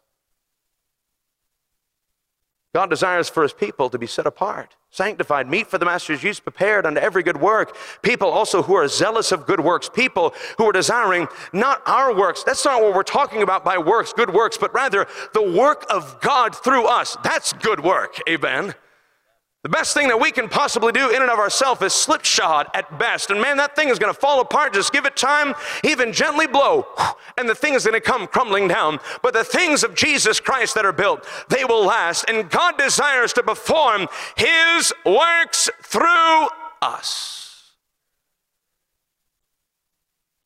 [2.74, 6.38] God desires for his people to be set apart, sanctified, meet for the master's use,
[6.38, 7.74] prepared unto every good work.
[8.02, 12.44] People also who are zealous of good works, people who are desiring not our works.
[12.44, 16.20] That's not what we're talking about by works, good works, but rather the work of
[16.20, 17.16] God through us.
[17.24, 18.20] That's good work.
[18.28, 18.74] Amen.
[19.64, 22.96] The best thing that we can possibly do in and of ourselves is slipshod at
[22.96, 23.30] best.
[23.30, 24.72] And man, that thing is going to fall apart.
[24.72, 26.86] Just give it time, even gently blow,
[27.36, 29.00] and the thing is going to come crumbling down.
[29.20, 32.26] But the things of Jesus Christ that are built, they will last.
[32.28, 36.48] And God desires to perform His works through
[36.80, 37.47] us.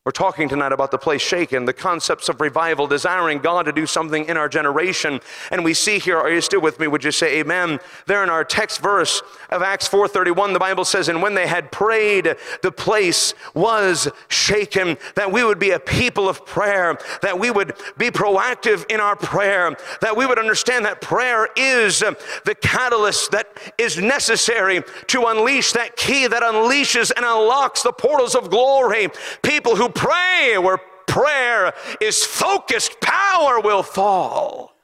[0.05, 3.87] We're talking tonight about the place shaken, the concepts of revival, desiring God to do
[3.87, 5.21] something in our generation.
[5.53, 6.89] And we see here, are you still with me?
[6.89, 7.79] Would you say amen?
[8.09, 11.71] There in our text verse of Acts 4:31, the Bible says, And when they had
[11.71, 14.99] prayed, the place was shaken.
[15.15, 19.15] That we would be a people of prayer, that we would be proactive in our
[19.15, 23.47] prayer, that we would understand that prayer is the catalyst that
[23.79, 29.07] is necessary to unleash that key that unleashes and unlocks the portals of glory.
[29.43, 34.75] People who pray where prayer is focused, power will fall.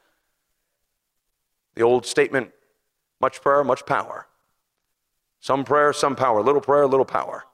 [1.75, 2.53] The old statement
[3.21, 4.27] much prayer, much power.
[5.41, 6.43] Some prayer, some power.
[6.43, 7.45] Little prayer, little power.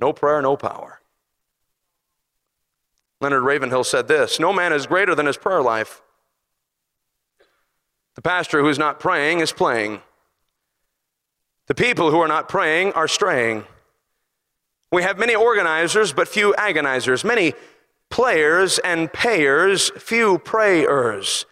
[0.00, 1.00] No prayer, no power.
[3.20, 6.02] Leonard Ravenhill said this No man is greater than his prayer life.
[8.14, 10.00] The pastor who is not praying is playing.
[11.66, 13.64] The people who are not praying are straying.
[14.90, 17.54] We have many organizers, but few agonizers, many
[18.10, 21.44] players and payers, few prayers,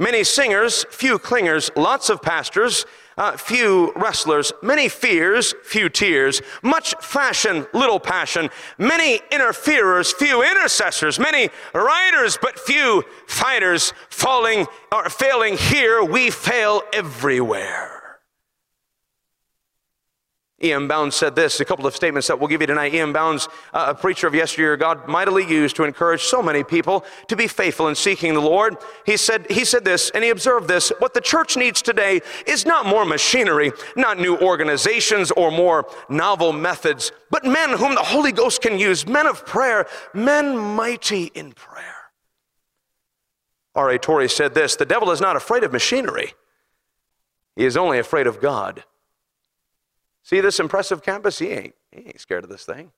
[0.00, 2.84] many singers, few clingers, lots of pastors,
[3.16, 11.18] uh, few wrestlers, many fears, few tears, much fashion, little passion, many interferers, few intercessors,
[11.18, 18.03] many writers, but few fighters, falling or failing here, we fail everywhere.
[20.64, 20.88] E.M.
[20.88, 22.94] Bounds said this, a couple of statements that we'll give you tonight.
[22.94, 23.12] E.M.
[23.12, 27.36] Bounds, uh, a preacher of yesteryear, God mightily used to encourage so many people to
[27.36, 28.76] be faithful in seeking the Lord.
[29.04, 32.64] He said, he said this, and he observed this what the church needs today is
[32.64, 38.32] not more machinery, not new organizations or more novel methods, but men whom the Holy
[38.32, 41.94] Ghost can use, men of prayer, men mighty in prayer.
[43.74, 43.98] R.A.
[43.98, 46.32] Torrey said this the devil is not afraid of machinery,
[47.54, 48.84] he is only afraid of God.
[50.24, 51.38] See this impressive campus?
[51.38, 52.90] He ain't, he ain't scared of this thing.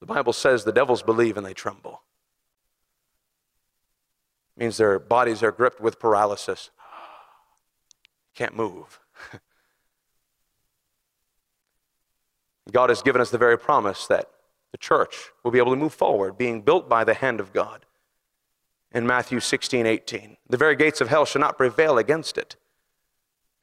[0.00, 2.02] The Bible says the devils believe and they tremble.
[4.56, 6.70] It means their bodies are gripped with paralysis.
[8.34, 8.98] Can't move.
[12.72, 14.28] God has given us the very promise that
[14.72, 17.86] the church will be able to move forward, being built by the hand of God
[18.94, 20.36] in Matthew 16, 18.
[20.48, 22.56] The very gates of hell shall not prevail against it.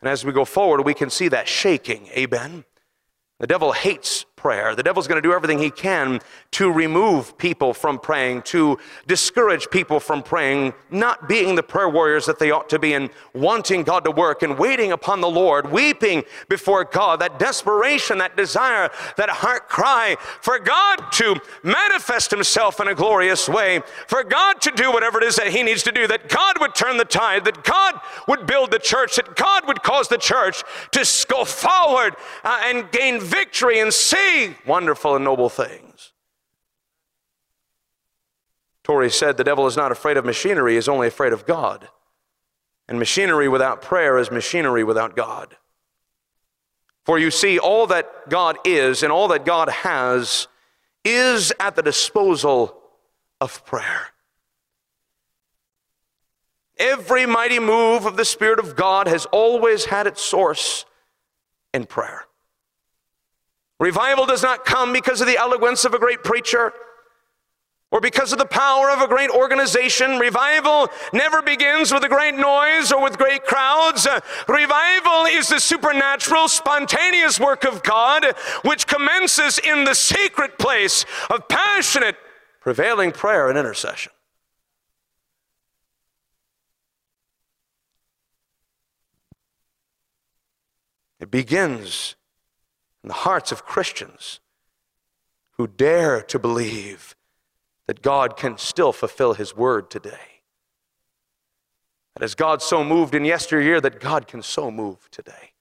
[0.02, 2.08] And as we go forward, we can see that shaking.
[2.08, 2.65] Amen.
[3.39, 4.73] The devil hates prayer.
[4.73, 6.21] The devil's going to do everything he can
[6.52, 12.25] to remove people from praying, to discourage people from praying, not being the prayer warriors
[12.25, 15.69] that they ought to be, and wanting God to work and waiting upon the Lord,
[15.71, 22.80] weeping before God, that desperation, that desire, that heart cry for God to manifest himself
[22.80, 25.91] in a glorious way, for God to do whatever it is that he needs to
[25.91, 29.67] do, that God would turn the tide, that God would build the church, that God
[29.67, 33.93] would cause the church to go forward uh, and gain victory and
[34.65, 36.13] wonderful and noble things.
[38.84, 41.89] Torrey said the devil is not afraid of machinery, he is only afraid of God.
[42.88, 45.58] And machinery without prayer is machinery without God.
[47.06, 50.48] For you see, all that God is and all that God has
[51.06, 52.82] is at the disposal
[53.39, 54.08] of prayer.
[56.78, 60.86] Every mighty move of the Spirit of God has always had its source
[61.74, 62.26] in prayer.
[63.80, 66.74] Revival does not come because of the eloquence of a great preacher
[67.92, 70.20] or because of the power of a great organization.
[70.20, 74.08] Revival never begins with a great noise or with great crowds.
[74.48, 78.26] Revival is the supernatural, spontaneous work of God,
[78.63, 82.18] which commences in the secret place of passionate,
[82.62, 84.12] prevailing prayer and intercession.
[91.20, 92.15] It begins
[93.10, 94.39] in the hearts of Christians
[95.58, 97.15] who dare to believe
[97.88, 100.43] that God can still fulfill His word today.
[102.13, 105.54] That as God so moved in yesteryear, that God can so move today.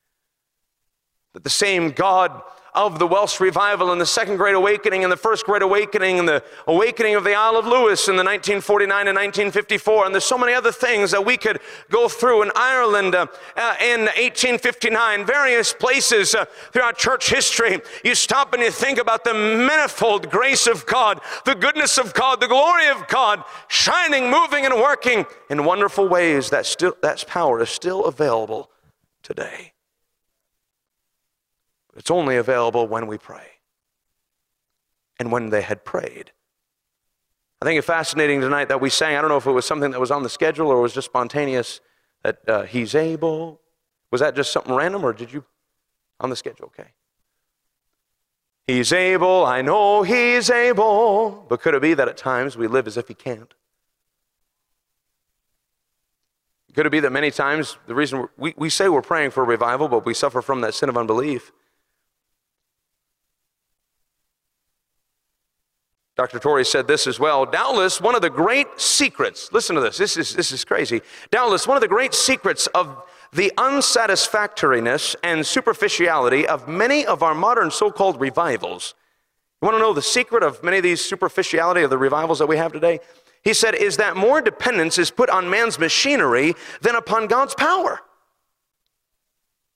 [1.32, 2.42] That the same God
[2.74, 6.28] of the Welsh revival and the Second Great Awakening and the First Great Awakening and
[6.28, 10.06] the awakening of the Isle of Lewis in the 1949 and 1954.
[10.06, 13.26] And there's so many other things that we could go through in Ireland uh,
[13.56, 17.80] uh, in 1859, various places uh, throughout church history.
[18.04, 22.40] You stop and you think about the manifold grace of God, the goodness of God,
[22.40, 26.50] the glory of God, shining, moving, and working in wonderful ways.
[26.50, 28.70] That, still, that power is still available
[29.22, 29.72] today.
[31.98, 33.46] It's only available when we pray
[35.18, 36.32] and when they had prayed.
[37.60, 39.16] I think it's fascinating tonight that we sang.
[39.16, 41.06] I don't know if it was something that was on the schedule or was just
[41.06, 41.80] spontaneous
[42.22, 43.60] that uh, he's able.
[44.10, 45.44] Was that just something random or did you?
[46.20, 46.90] on the schedule, okay?
[48.66, 52.86] He's able, I know he's able, but could it be that at times we live
[52.86, 53.54] as if he can't?
[56.74, 59.88] Could it be that many times the reason we, we say we're praying for revival,
[59.88, 61.50] but we suffer from that sin of unbelief?
[66.18, 66.40] Dr.
[66.40, 67.46] Torrey said this as well.
[67.46, 71.00] Doubtless, one of the great secrets, listen to this, this is, this is crazy.
[71.30, 77.36] Doubtless, one of the great secrets of the unsatisfactoriness and superficiality of many of our
[77.36, 78.94] modern so called revivals.
[79.62, 82.48] You want to know the secret of many of these superficiality of the revivals that
[82.48, 82.98] we have today?
[83.44, 88.00] He said, is that more dependence is put on man's machinery than upon God's power,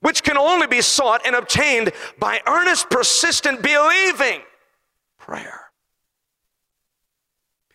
[0.01, 4.41] which can only be sought and obtained by earnest, persistent believing
[5.19, 5.62] prayer.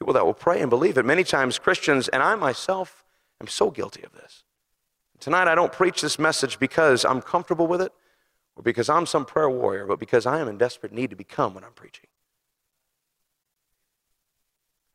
[0.08, 1.04] People that will pray and believe it.
[1.04, 3.04] Many times, Christians, and I myself
[3.42, 4.46] am so guilty of this.
[5.20, 7.92] Tonight, I don't preach this message because I'm comfortable with it
[8.56, 11.54] or because I'm some prayer warrior, but because I am in desperate need to become
[11.54, 12.06] when I'm preaching.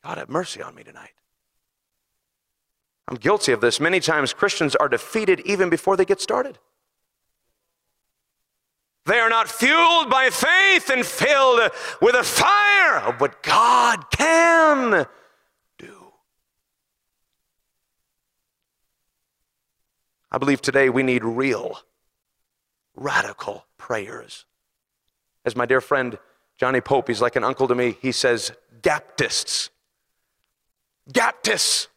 [0.03, 1.13] God, have mercy on me tonight.
[3.07, 3.81] I'm guilty of this.
[3.81, 6.59] Many times, Christians are defeated even before they get started.
[9.05, 15.07] They are not fueled by faith and filled with a fire of what God can
[15.77, 16.13] do.
[20.31, 21.81] I believe today we need real,
[22.95, 24.45] radical prayers.
[25.45, 26.17] As my dear friend
[26.57, 29.71] Johnny Pope, he's like an uncle to me, he says, Baptists.
[31.13, 31.89] Baptists.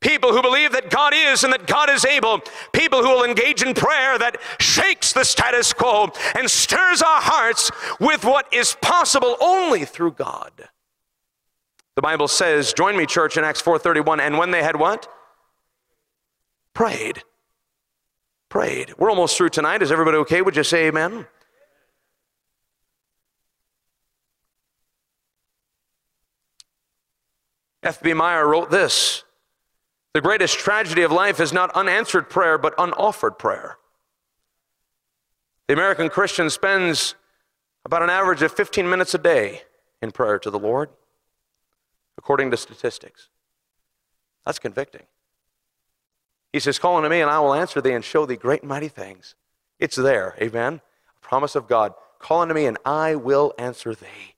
[0.00, 2.40] People who believe that God is and that God is able.
[2.72, 7.70] People who will engage in prayer that shakes the status quo and stirs our hearts
[8.00, 10.52] with what is possible only through God.
[11.96, 15.06] The Bible says, join me church in Acts 4:31 and when they had what?
[16.72, 17.22] Prayed.
[18.48, 18.94] Prayed.
[18.96, 19.82] We're almost through tonight.
[19.82, 20.40] Is everybody okay?
[20.40, 21.26] Would you say amen?
[27.82, 28.14] F.B.
[28.14, 29.24] Meyer wrote this
[30.12, 33.78] the greatest tragedy of life is not unanswered prayer, but unoffered prayer.
[35.68, 37.14] The American Christian spends
[37.84, 39.62] about an average of 15 minutes a day
[40.02, 40.90] in prayer to the Lord,
[42.18, 43.28] according to statistics.
[44.44, 45.04] That's convicting.
[46.52, 48.68] He says, Call unto me, and I will answer thee and show thee great and
[48.68, 49.36] mighty things.
[49.78, 50.80] It's there, amen?
[51.16, 51.94] A promise of God.
[52.18, 54.34] Call unto me, and I will answer thee.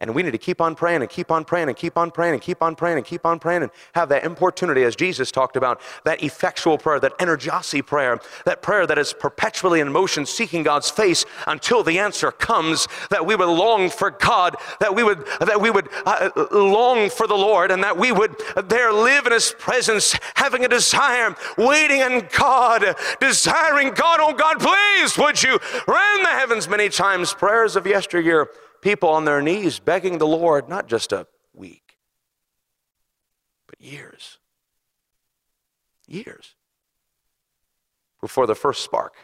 [0.00, 2.34] And we need to keep on praying and keep on praying and keep on praying
[2.34, 5.56] and keep on praying and keep on praying and have that importunity, as Jesus talked
[5.56, 10.62] about, that effectual prayer, that energosy prayer, that prayer that is perpetually in motion, seeking
[10.62, 15.26] God's face until the answer comes, that we would long for God, that we would,
[15.40, 18.36] that we would uh, long for the Lord, and that we would
[18.66, 24.60] there live in His presence, having a desire, waiting on God, desiring God, oh God,
[24.60, 26.68] please, would you rend the heavens?
[26.68, 28.48] Many times, prayers of yesteryear
[28.88, 31.98] people on their knees begging the Lord, not just a week,
[33.66, 34.38] but years.
[36.06, 36.54] Years.
[38.18, 39.14] Before the first spark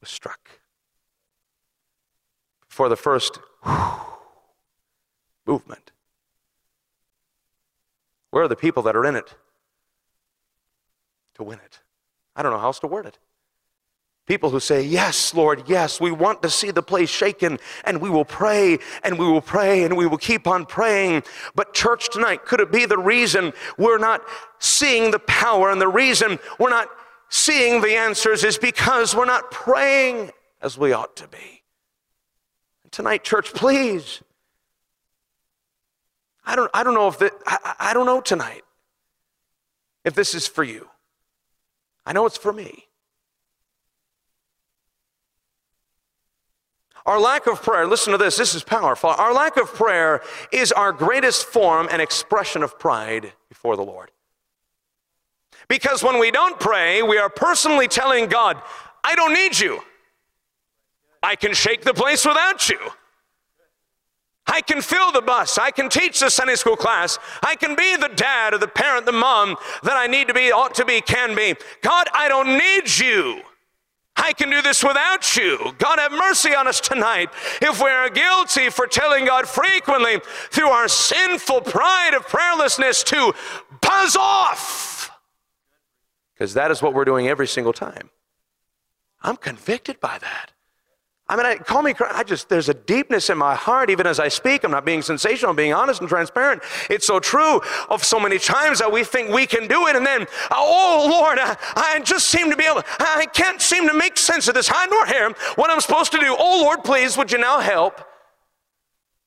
[0.00, 0.58] was struck.
[2.68, 3.38] Before the first
[5.46, 5.92] movement.
[8.32, 9.36] Where are the people that are in it
[11.34, 11.78] to win it?
[12.34, 13.20] I don't know how else to word it.
[14.26, 18.10] People who say, Yes, Lord, yes, we want to see the place shaken, and we
[18.10, 21.22] will pray, and we will pray, and we will keep on praying.
[21.54, 24.22] But, church, tonight, could it be the reason we're not
[24.58, 26.88] seeing the power and the reason we're not
[27.28, 31.62] seeing the answers is because we're not praying as we ought to be?
[32.90, 34.22] Tonight, church, please.
[36.44, 38.62] I don't, I don't know if that, I, I don't know tonight
[40.04, 40.88] if this is for you.
[42.04, 42.86] I know it's for me.
[47.06, 49.10] Our lack of prayer, listen to this, this is powerful.
[49.10, 54.10] Our lack of prayer is our greatest form and expression of pride before the Lord.
[55.68, 58.60] Because when we don't pray, we are personally telling God,
[59.04, 59.80] I don't need you.
[61.22, 62.78] I can shake the place without you.
[64.48, 65.58] I can fill the bus.
[65.58, 67.18] I can teach the Sunday school class.
[67.42, 70.52] I can be the dad or the parent, the mom that I need to be,
[70.52, 71.54] ought to be, can be.
[71.82, 73.42] God, I don't need you.
[74.16, 75.74] I can do this without you.
[75.78, 80.68] God, have mercy on us tonight if we are guilty for telling God frequently through
[80.68, 83.34] our sinful pride of prayerlessness to
[83.80, 85.10] buzz off.
[86.34, 88.10] Because that is what we're doing every single time.
[89.22, 90.52] I'm convicted by that.
[91.28, 94.20] I mean, I, call me, I just, there's a deepness in my heart, even as
[94.20, 94.62] I speak.
[94.62, 96.62] I'm not being sensational, I'm being honest and transparent.
[96.88, 100.06] It's so true of so many times that we think we can do it, and
[100.06, 104.16] then, oh Lord, I, I just seem to be able, I can't seem to make
[104.16, 106.36] sense of this hide nor hair, what I'm supposed to do.
[106.38, 108.00] Oh Lord, please, would you now help?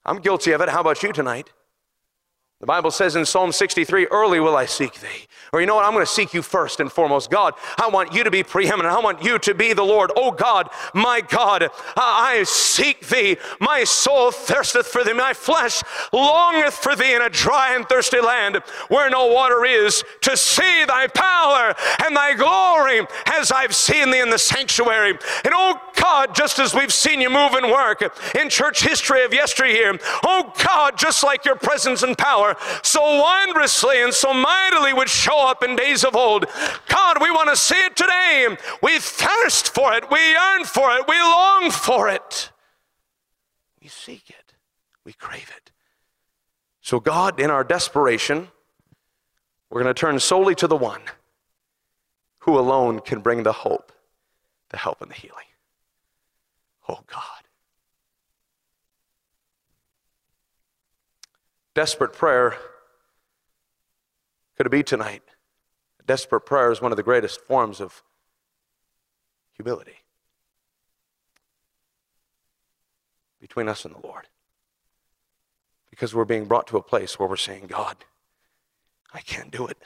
[0.06, 0.70] I'm guilty of it.
[0.70, 1.50] How about you tonight?
[2.60, 5.28] The Bible says in Psalm 63, early will I seek thee.
[5.54, 5.86] Or you know what?
[5.86, 7.32] I'm going to seek you first and foremost.
[7.32, 8.94] God, I want you to be preeminent.
[8.94, 10.12] I want you to be the Lord.
[10.16, 13.38] Oh God, my God, I seek thee.
[13.60, 15.14] My soul thirsteth for thee.
[15.14, 15.82] My flesh
[16.14, 20.86] longeth for thee in a dry and thirsty land where no water is to see
[20.86, 21.74] thy power
[22.06, 25.12] and thy glory as I've seen thee in the sanctuary.
[25.12, 28.04] And oh God, just as we've seen you move and work
[28.36, 32.49] in church history of yesteryear, oh God, just like your presence and power
[32.84, 36.46] so wondrously and so mightily would show up in days of old.
[36.88, 38.58] God, we want to see it today.
[38.82, 40.10] We thirst for it.
[40.12, 41.06] We yearn for it.
[41.08, 42.52] We long for it.
[43.82, 44.54] We seek it.
[45.06, 45.72] We crave it.
[46.82, 48.48] So, God, in our desperation,
[49.70, 51.02] we're going to turn solely to the one
[52.40, 53.92] who alone can bring the hope,
[54.70, 55.46] the help, and the healing.
[56.88, 57.39] Oh, God.
[61.74, 62.56] Desperate prayer
[64.60, 65.24] could it be tonight?
[66.06, 68.04] Desperate prayer is one of the greatest forms of
[69.54, 70.00] humility
[73.40, 74.28] between us and the Lord.
[75.90, 78.04] Because we're being brought to a place where we're saying, God,
[79.14, 79.78] I can't do it.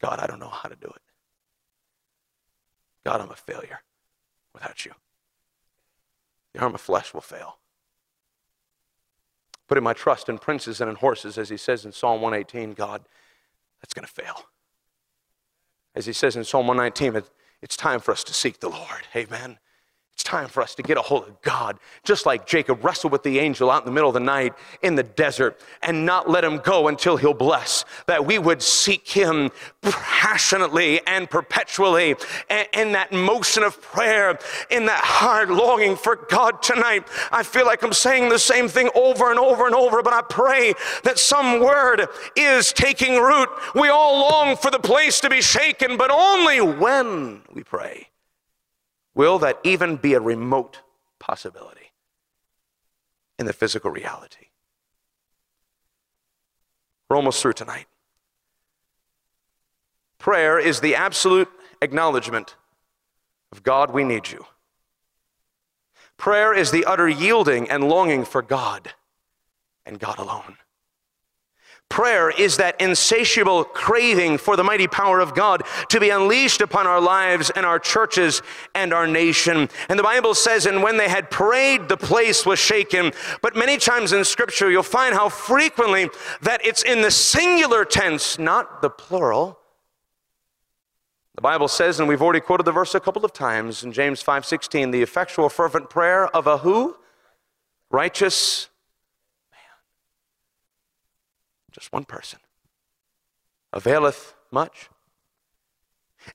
[0.00, 1.02] God, I don't know how to do it.
[3.04, 3.80] God, I'm a failure
[4.52, 4.92] without you.
[6.52, 7.58] The arm of flesh will fail
[9.68, 13.02] putting my trust in princes and in horses, as he says in Psalm 118, God,
[13.80, 14.46] that's going to fail.
[15.94, 17.22] As he says in Psalm 119,
[17.62, 19.06] it's time for us to seek the Lord.
[19.14, 19.58] Amen.
[20.24, 23.38] Time for us to get a hold of God, just like Jacob wrestled with the
[23.38, 26.58] angel out in the middle of the night in the desert and not let him
[26.58, 27.84] go until he'll bless.
[28.06, 29.50] That we would seek him
[29.82, 32.16] passionately and perpetually
[32.72, 34.38] in that motion of prayer,
[34.70, 37.06] in that hard longing for God tonight.
[37.30, 40.22] I feel like I'm saying the same thing over and over and over, but I
[40.22, 40.72] pray
[41.02, 43.50] that some word is taking root.
[43.74, 48.08] We all long for the place to be shaken, but only when we pray.
[49.14, 50.80] Will that even be a remote
[51.18, 51.92] possibility
[53.38, 54.46] in the physical reality?
[57.08, 57.86] We're almost through tonight.
[60.18, 61.48] Prayer is the absolute
[61.82, 62.56] acknowledgement
[63.52, 64.46] of God, we need you.
[66.16, 68.94] Prayer is the utter yielding and longing for God
[69.84, 70.56] and God alone.
[71.88, 76.88] Prayer is that insatiable craving for the mighty power of God to be unleashed upon
[76.88, 78.42] our lives and our churches
[78.74, 79.68] and our nation.
[79.88, 83.12] And the Bible says, and when they had prayed, the place was shaken.
[83.42, 86.10] But many times in Scripture, you'll find how frequently
[86.42, 89.60] that it's in the singular tense, not the plural.
[91.36, 94.22] The Bible says, and we've already quoted the verse a couple of times in James
[94.22, 96.96] 5:16, the effectual fervent prayer of a who?
[97.90, 98.68] Righteous
[101.74, 102.38] just one person,
[103.72, 104.88] availeth much.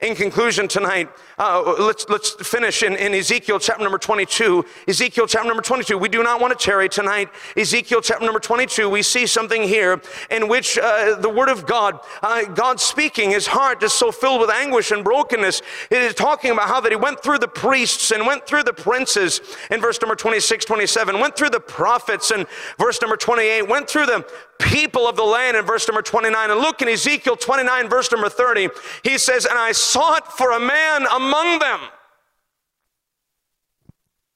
[0.02, 4.64] In conclusion, tonight, uh, let's, let's finish in, in Ezekiel chapter number 22.
[4.88, 5.98] Ezekiel chapter number 22.
[5.98, 7.30] We do not want to tarry tonight.
[7.58, 10.00] Ezekiel chapter number 22, we see something here
[10.32, 14.42] in which uh, the word of God, uh, God speaking, his heart is so filled
[14.42, 15.62] with anguish and brokenness.
[15.90, 18.74] It is talking about how that he went through the priests and went through the
[18.74, 22.46] princes in verse number 26, 27, went through the prophets in
[22.78, 24.26] verse number 28, went through the
[24.60, 26.52] people of the land in verse number 29.
[26.52, 28.70] And look in Ezekiel 29, verse number 30,
[29.04, 31.80] he says, And I sought for a man among them.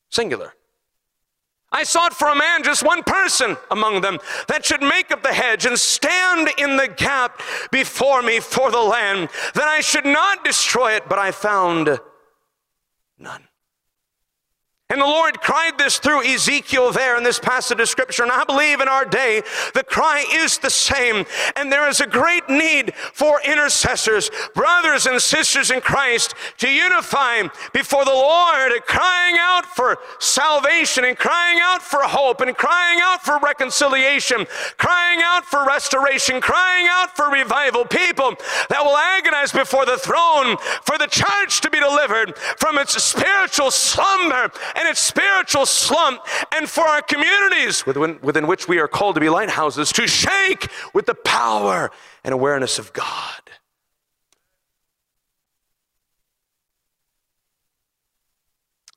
[0.09, 0.53] Singular.
[1.71, 5.33] I sought for a man, just one person among them, that should make up the
[5.33, 7.41] hedge and stand in the gap
[7.71, 11.99] before me for the land, that I should not destroy it, but I found
[13.17, 13.47] none.
[14.93, 18.21] And the Lord cried this through Ezekiel there in this passage of scripture.
[18.21, 19.41] And I believe in our day,
[19.73, 21.25] the cry is the same.
[21.55, 27.41] And there is a great need for intercessors, brothers and sisters in Christ, to unify
[27.73, 33.25] before the Lord, crying out for salvation and crying out for hope and crying out
[33.25, 34.45] for reconciliation,
[34.77, 37.83] crying out for restoration, crying out for revival.
[37.83, 38.35] People
[38.69, 43.71] that will agonize before the throne for the church to be delivered from its spiritual
[43.71, 44.51] slumber
[44.83, 46.21] and its spiritual slump,
[46.51, 50.67] and for our communities within, within which we are called to be lighthouses to shake
[50.93, 51.89] with the power
[52.23, 53.41] and awareness of God.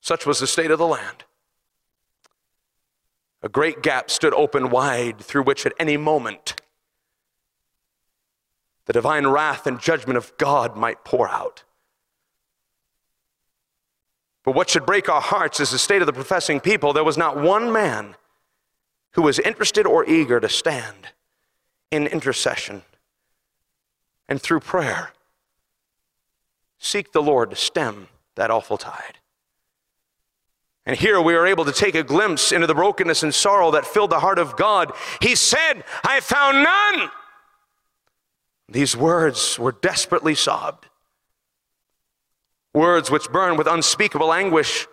[0.01, 1.25] Such was the state of the land.
[3.43, 6.61] A great gap stood open wide through which at any moment
[8.87, 11.63] the divine wrath and judgment of God might pour out.
[14.47, 16.93] But what should break our hearts is the state of the professing people.
[16.93, 18.15] There was not one man
[19.11, 21.09] who was interested or eager to stand
[21.91, 22.83] in intercession
[24.29, 25.11] and through prayer
[26.79, 29.19] seek the Lord to stem that awful tide.
[30.85, 33.85] And here we are able to take a glimpse into the brokenness and sorrow that
[33.85, 34.93] filled the heart of God.
[35.21, 37.11] He said, I found none.
[38.69, 40.87] These words were desperately sobbed.
[42.77, 44.87] Words which burn with unspeakable anguish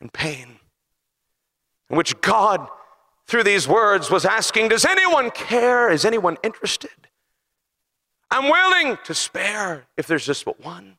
[0.00, 0.60] and pain.
[1.90, 2.66] In which God,
[3.26, 5.90] through these words, was asking, Does anyone care?
[5.90, 7.08] Is anyone interested?
[8.30, 10.96] I'm willing to spare if there's just but one.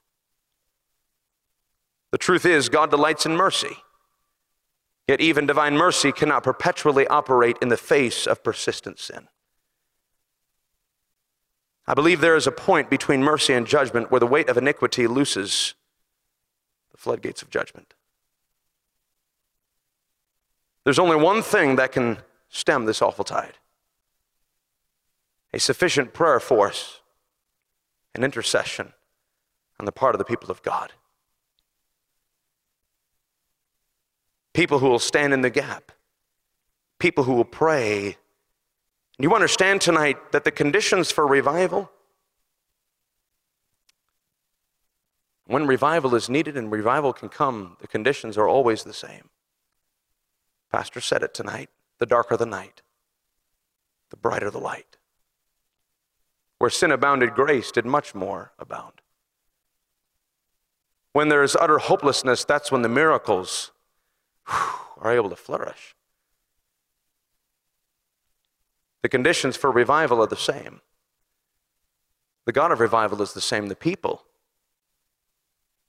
[2.12, 3.78] The truth is, God delights in mercy.
[5.08, 9.28] Yet, even divine mercy cannot perpetually operate in the face of persistent sin.
[11.90, 15.08] I believe there is a point between mercy and judgment where the weight of iniquity
[15.08, 15.74] looses
[16.92, 17.94] the floodgates of judgment.
[20.86, 23.56] There's only one thing that can stem this awful tide
[25.52, 27.02] a sufficient prayer force
[28.14, 28.94] and intercession
[29.80, 30.94] on the part of the people of God.
[34.60, 35.92] people who will stand in the gap,
[37.00, 38.18] people who will pray.
[39.22, 41.92] You understand tonight that the conditions for revival,
[45.46, 49.30] when revival is needed and revival can come, the conditions are always the same.
[50.72, 52.82] Pastor said it tonight the darker the night,
[54.10, 54.96] the brighter the light.
[56.60, 59.02] Where sin abounded, grace did much more abound.
[61.12, 63.72] When there is utter hopelessness, that's when the miracles
[64.48, 65.96] are able to flourish.
[69.02, 70.82] The conditions for revival are the same.
[72.46, 73.68] The God of revival is the same.
[73.68, 74.24] The people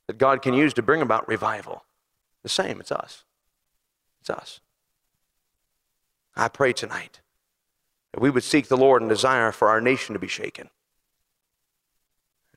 [0.07, 1.85] that God can use to bring about revival,
[2.43, 2.81] the same.
[2.81, 3.25] It's us.
[4.21, 4.61] It's us.
[6.37, 7.21] I pray tonight
[8.13, 10.71] that we would seek the Lord and desire for our nation to be shaken.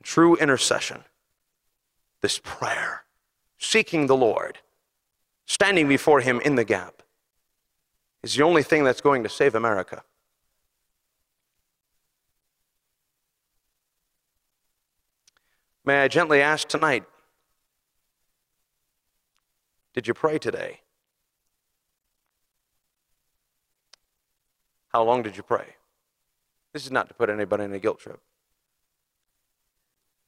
[0.04, 1.06] True intercession,
[2.22, 3.04] this prayer,
[3.58, 4.60] seeking the Lord
[5.46, 7.04] standing before him in the gap
[8.22, 10.04] is the only thing that's going to save America.
[15.86, 17.04] May I gently ask tonight
[19.94, 20.80] Did you pray today?
[24.88, 25.76] How long did you pray?
[26.72, 28.20] This is not to put anybody in a guilt trip.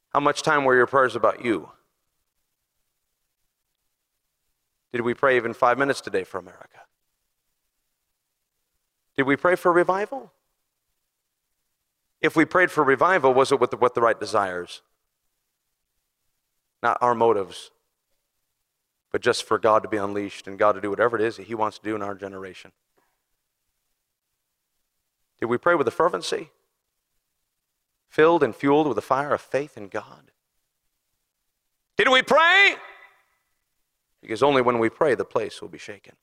[0.10, 1.70] How much time were your prayers about you?
[4.91, 6.80] Did we pray even five minutes today for America?
[9.18, 10.32] Did we pray for revival?
[12.22, 14.82] If we prayed for revival, was it with the, with the right desires?
[16.86, 17.71] Not our motives,
[19.11, 21.47] but just for God to be unleashed and God to do whatever it is that
[21.47, 22.71] He wants to do in our generation.
[25.39, 26.51] Did we pray with a fervency?
[28.07, 30.29] Filled and fueled with the fire of faith in God?
[31.97, 32.75] Did we pray?
[34.21, 36.13] Because only when we pray, the place will be shaken.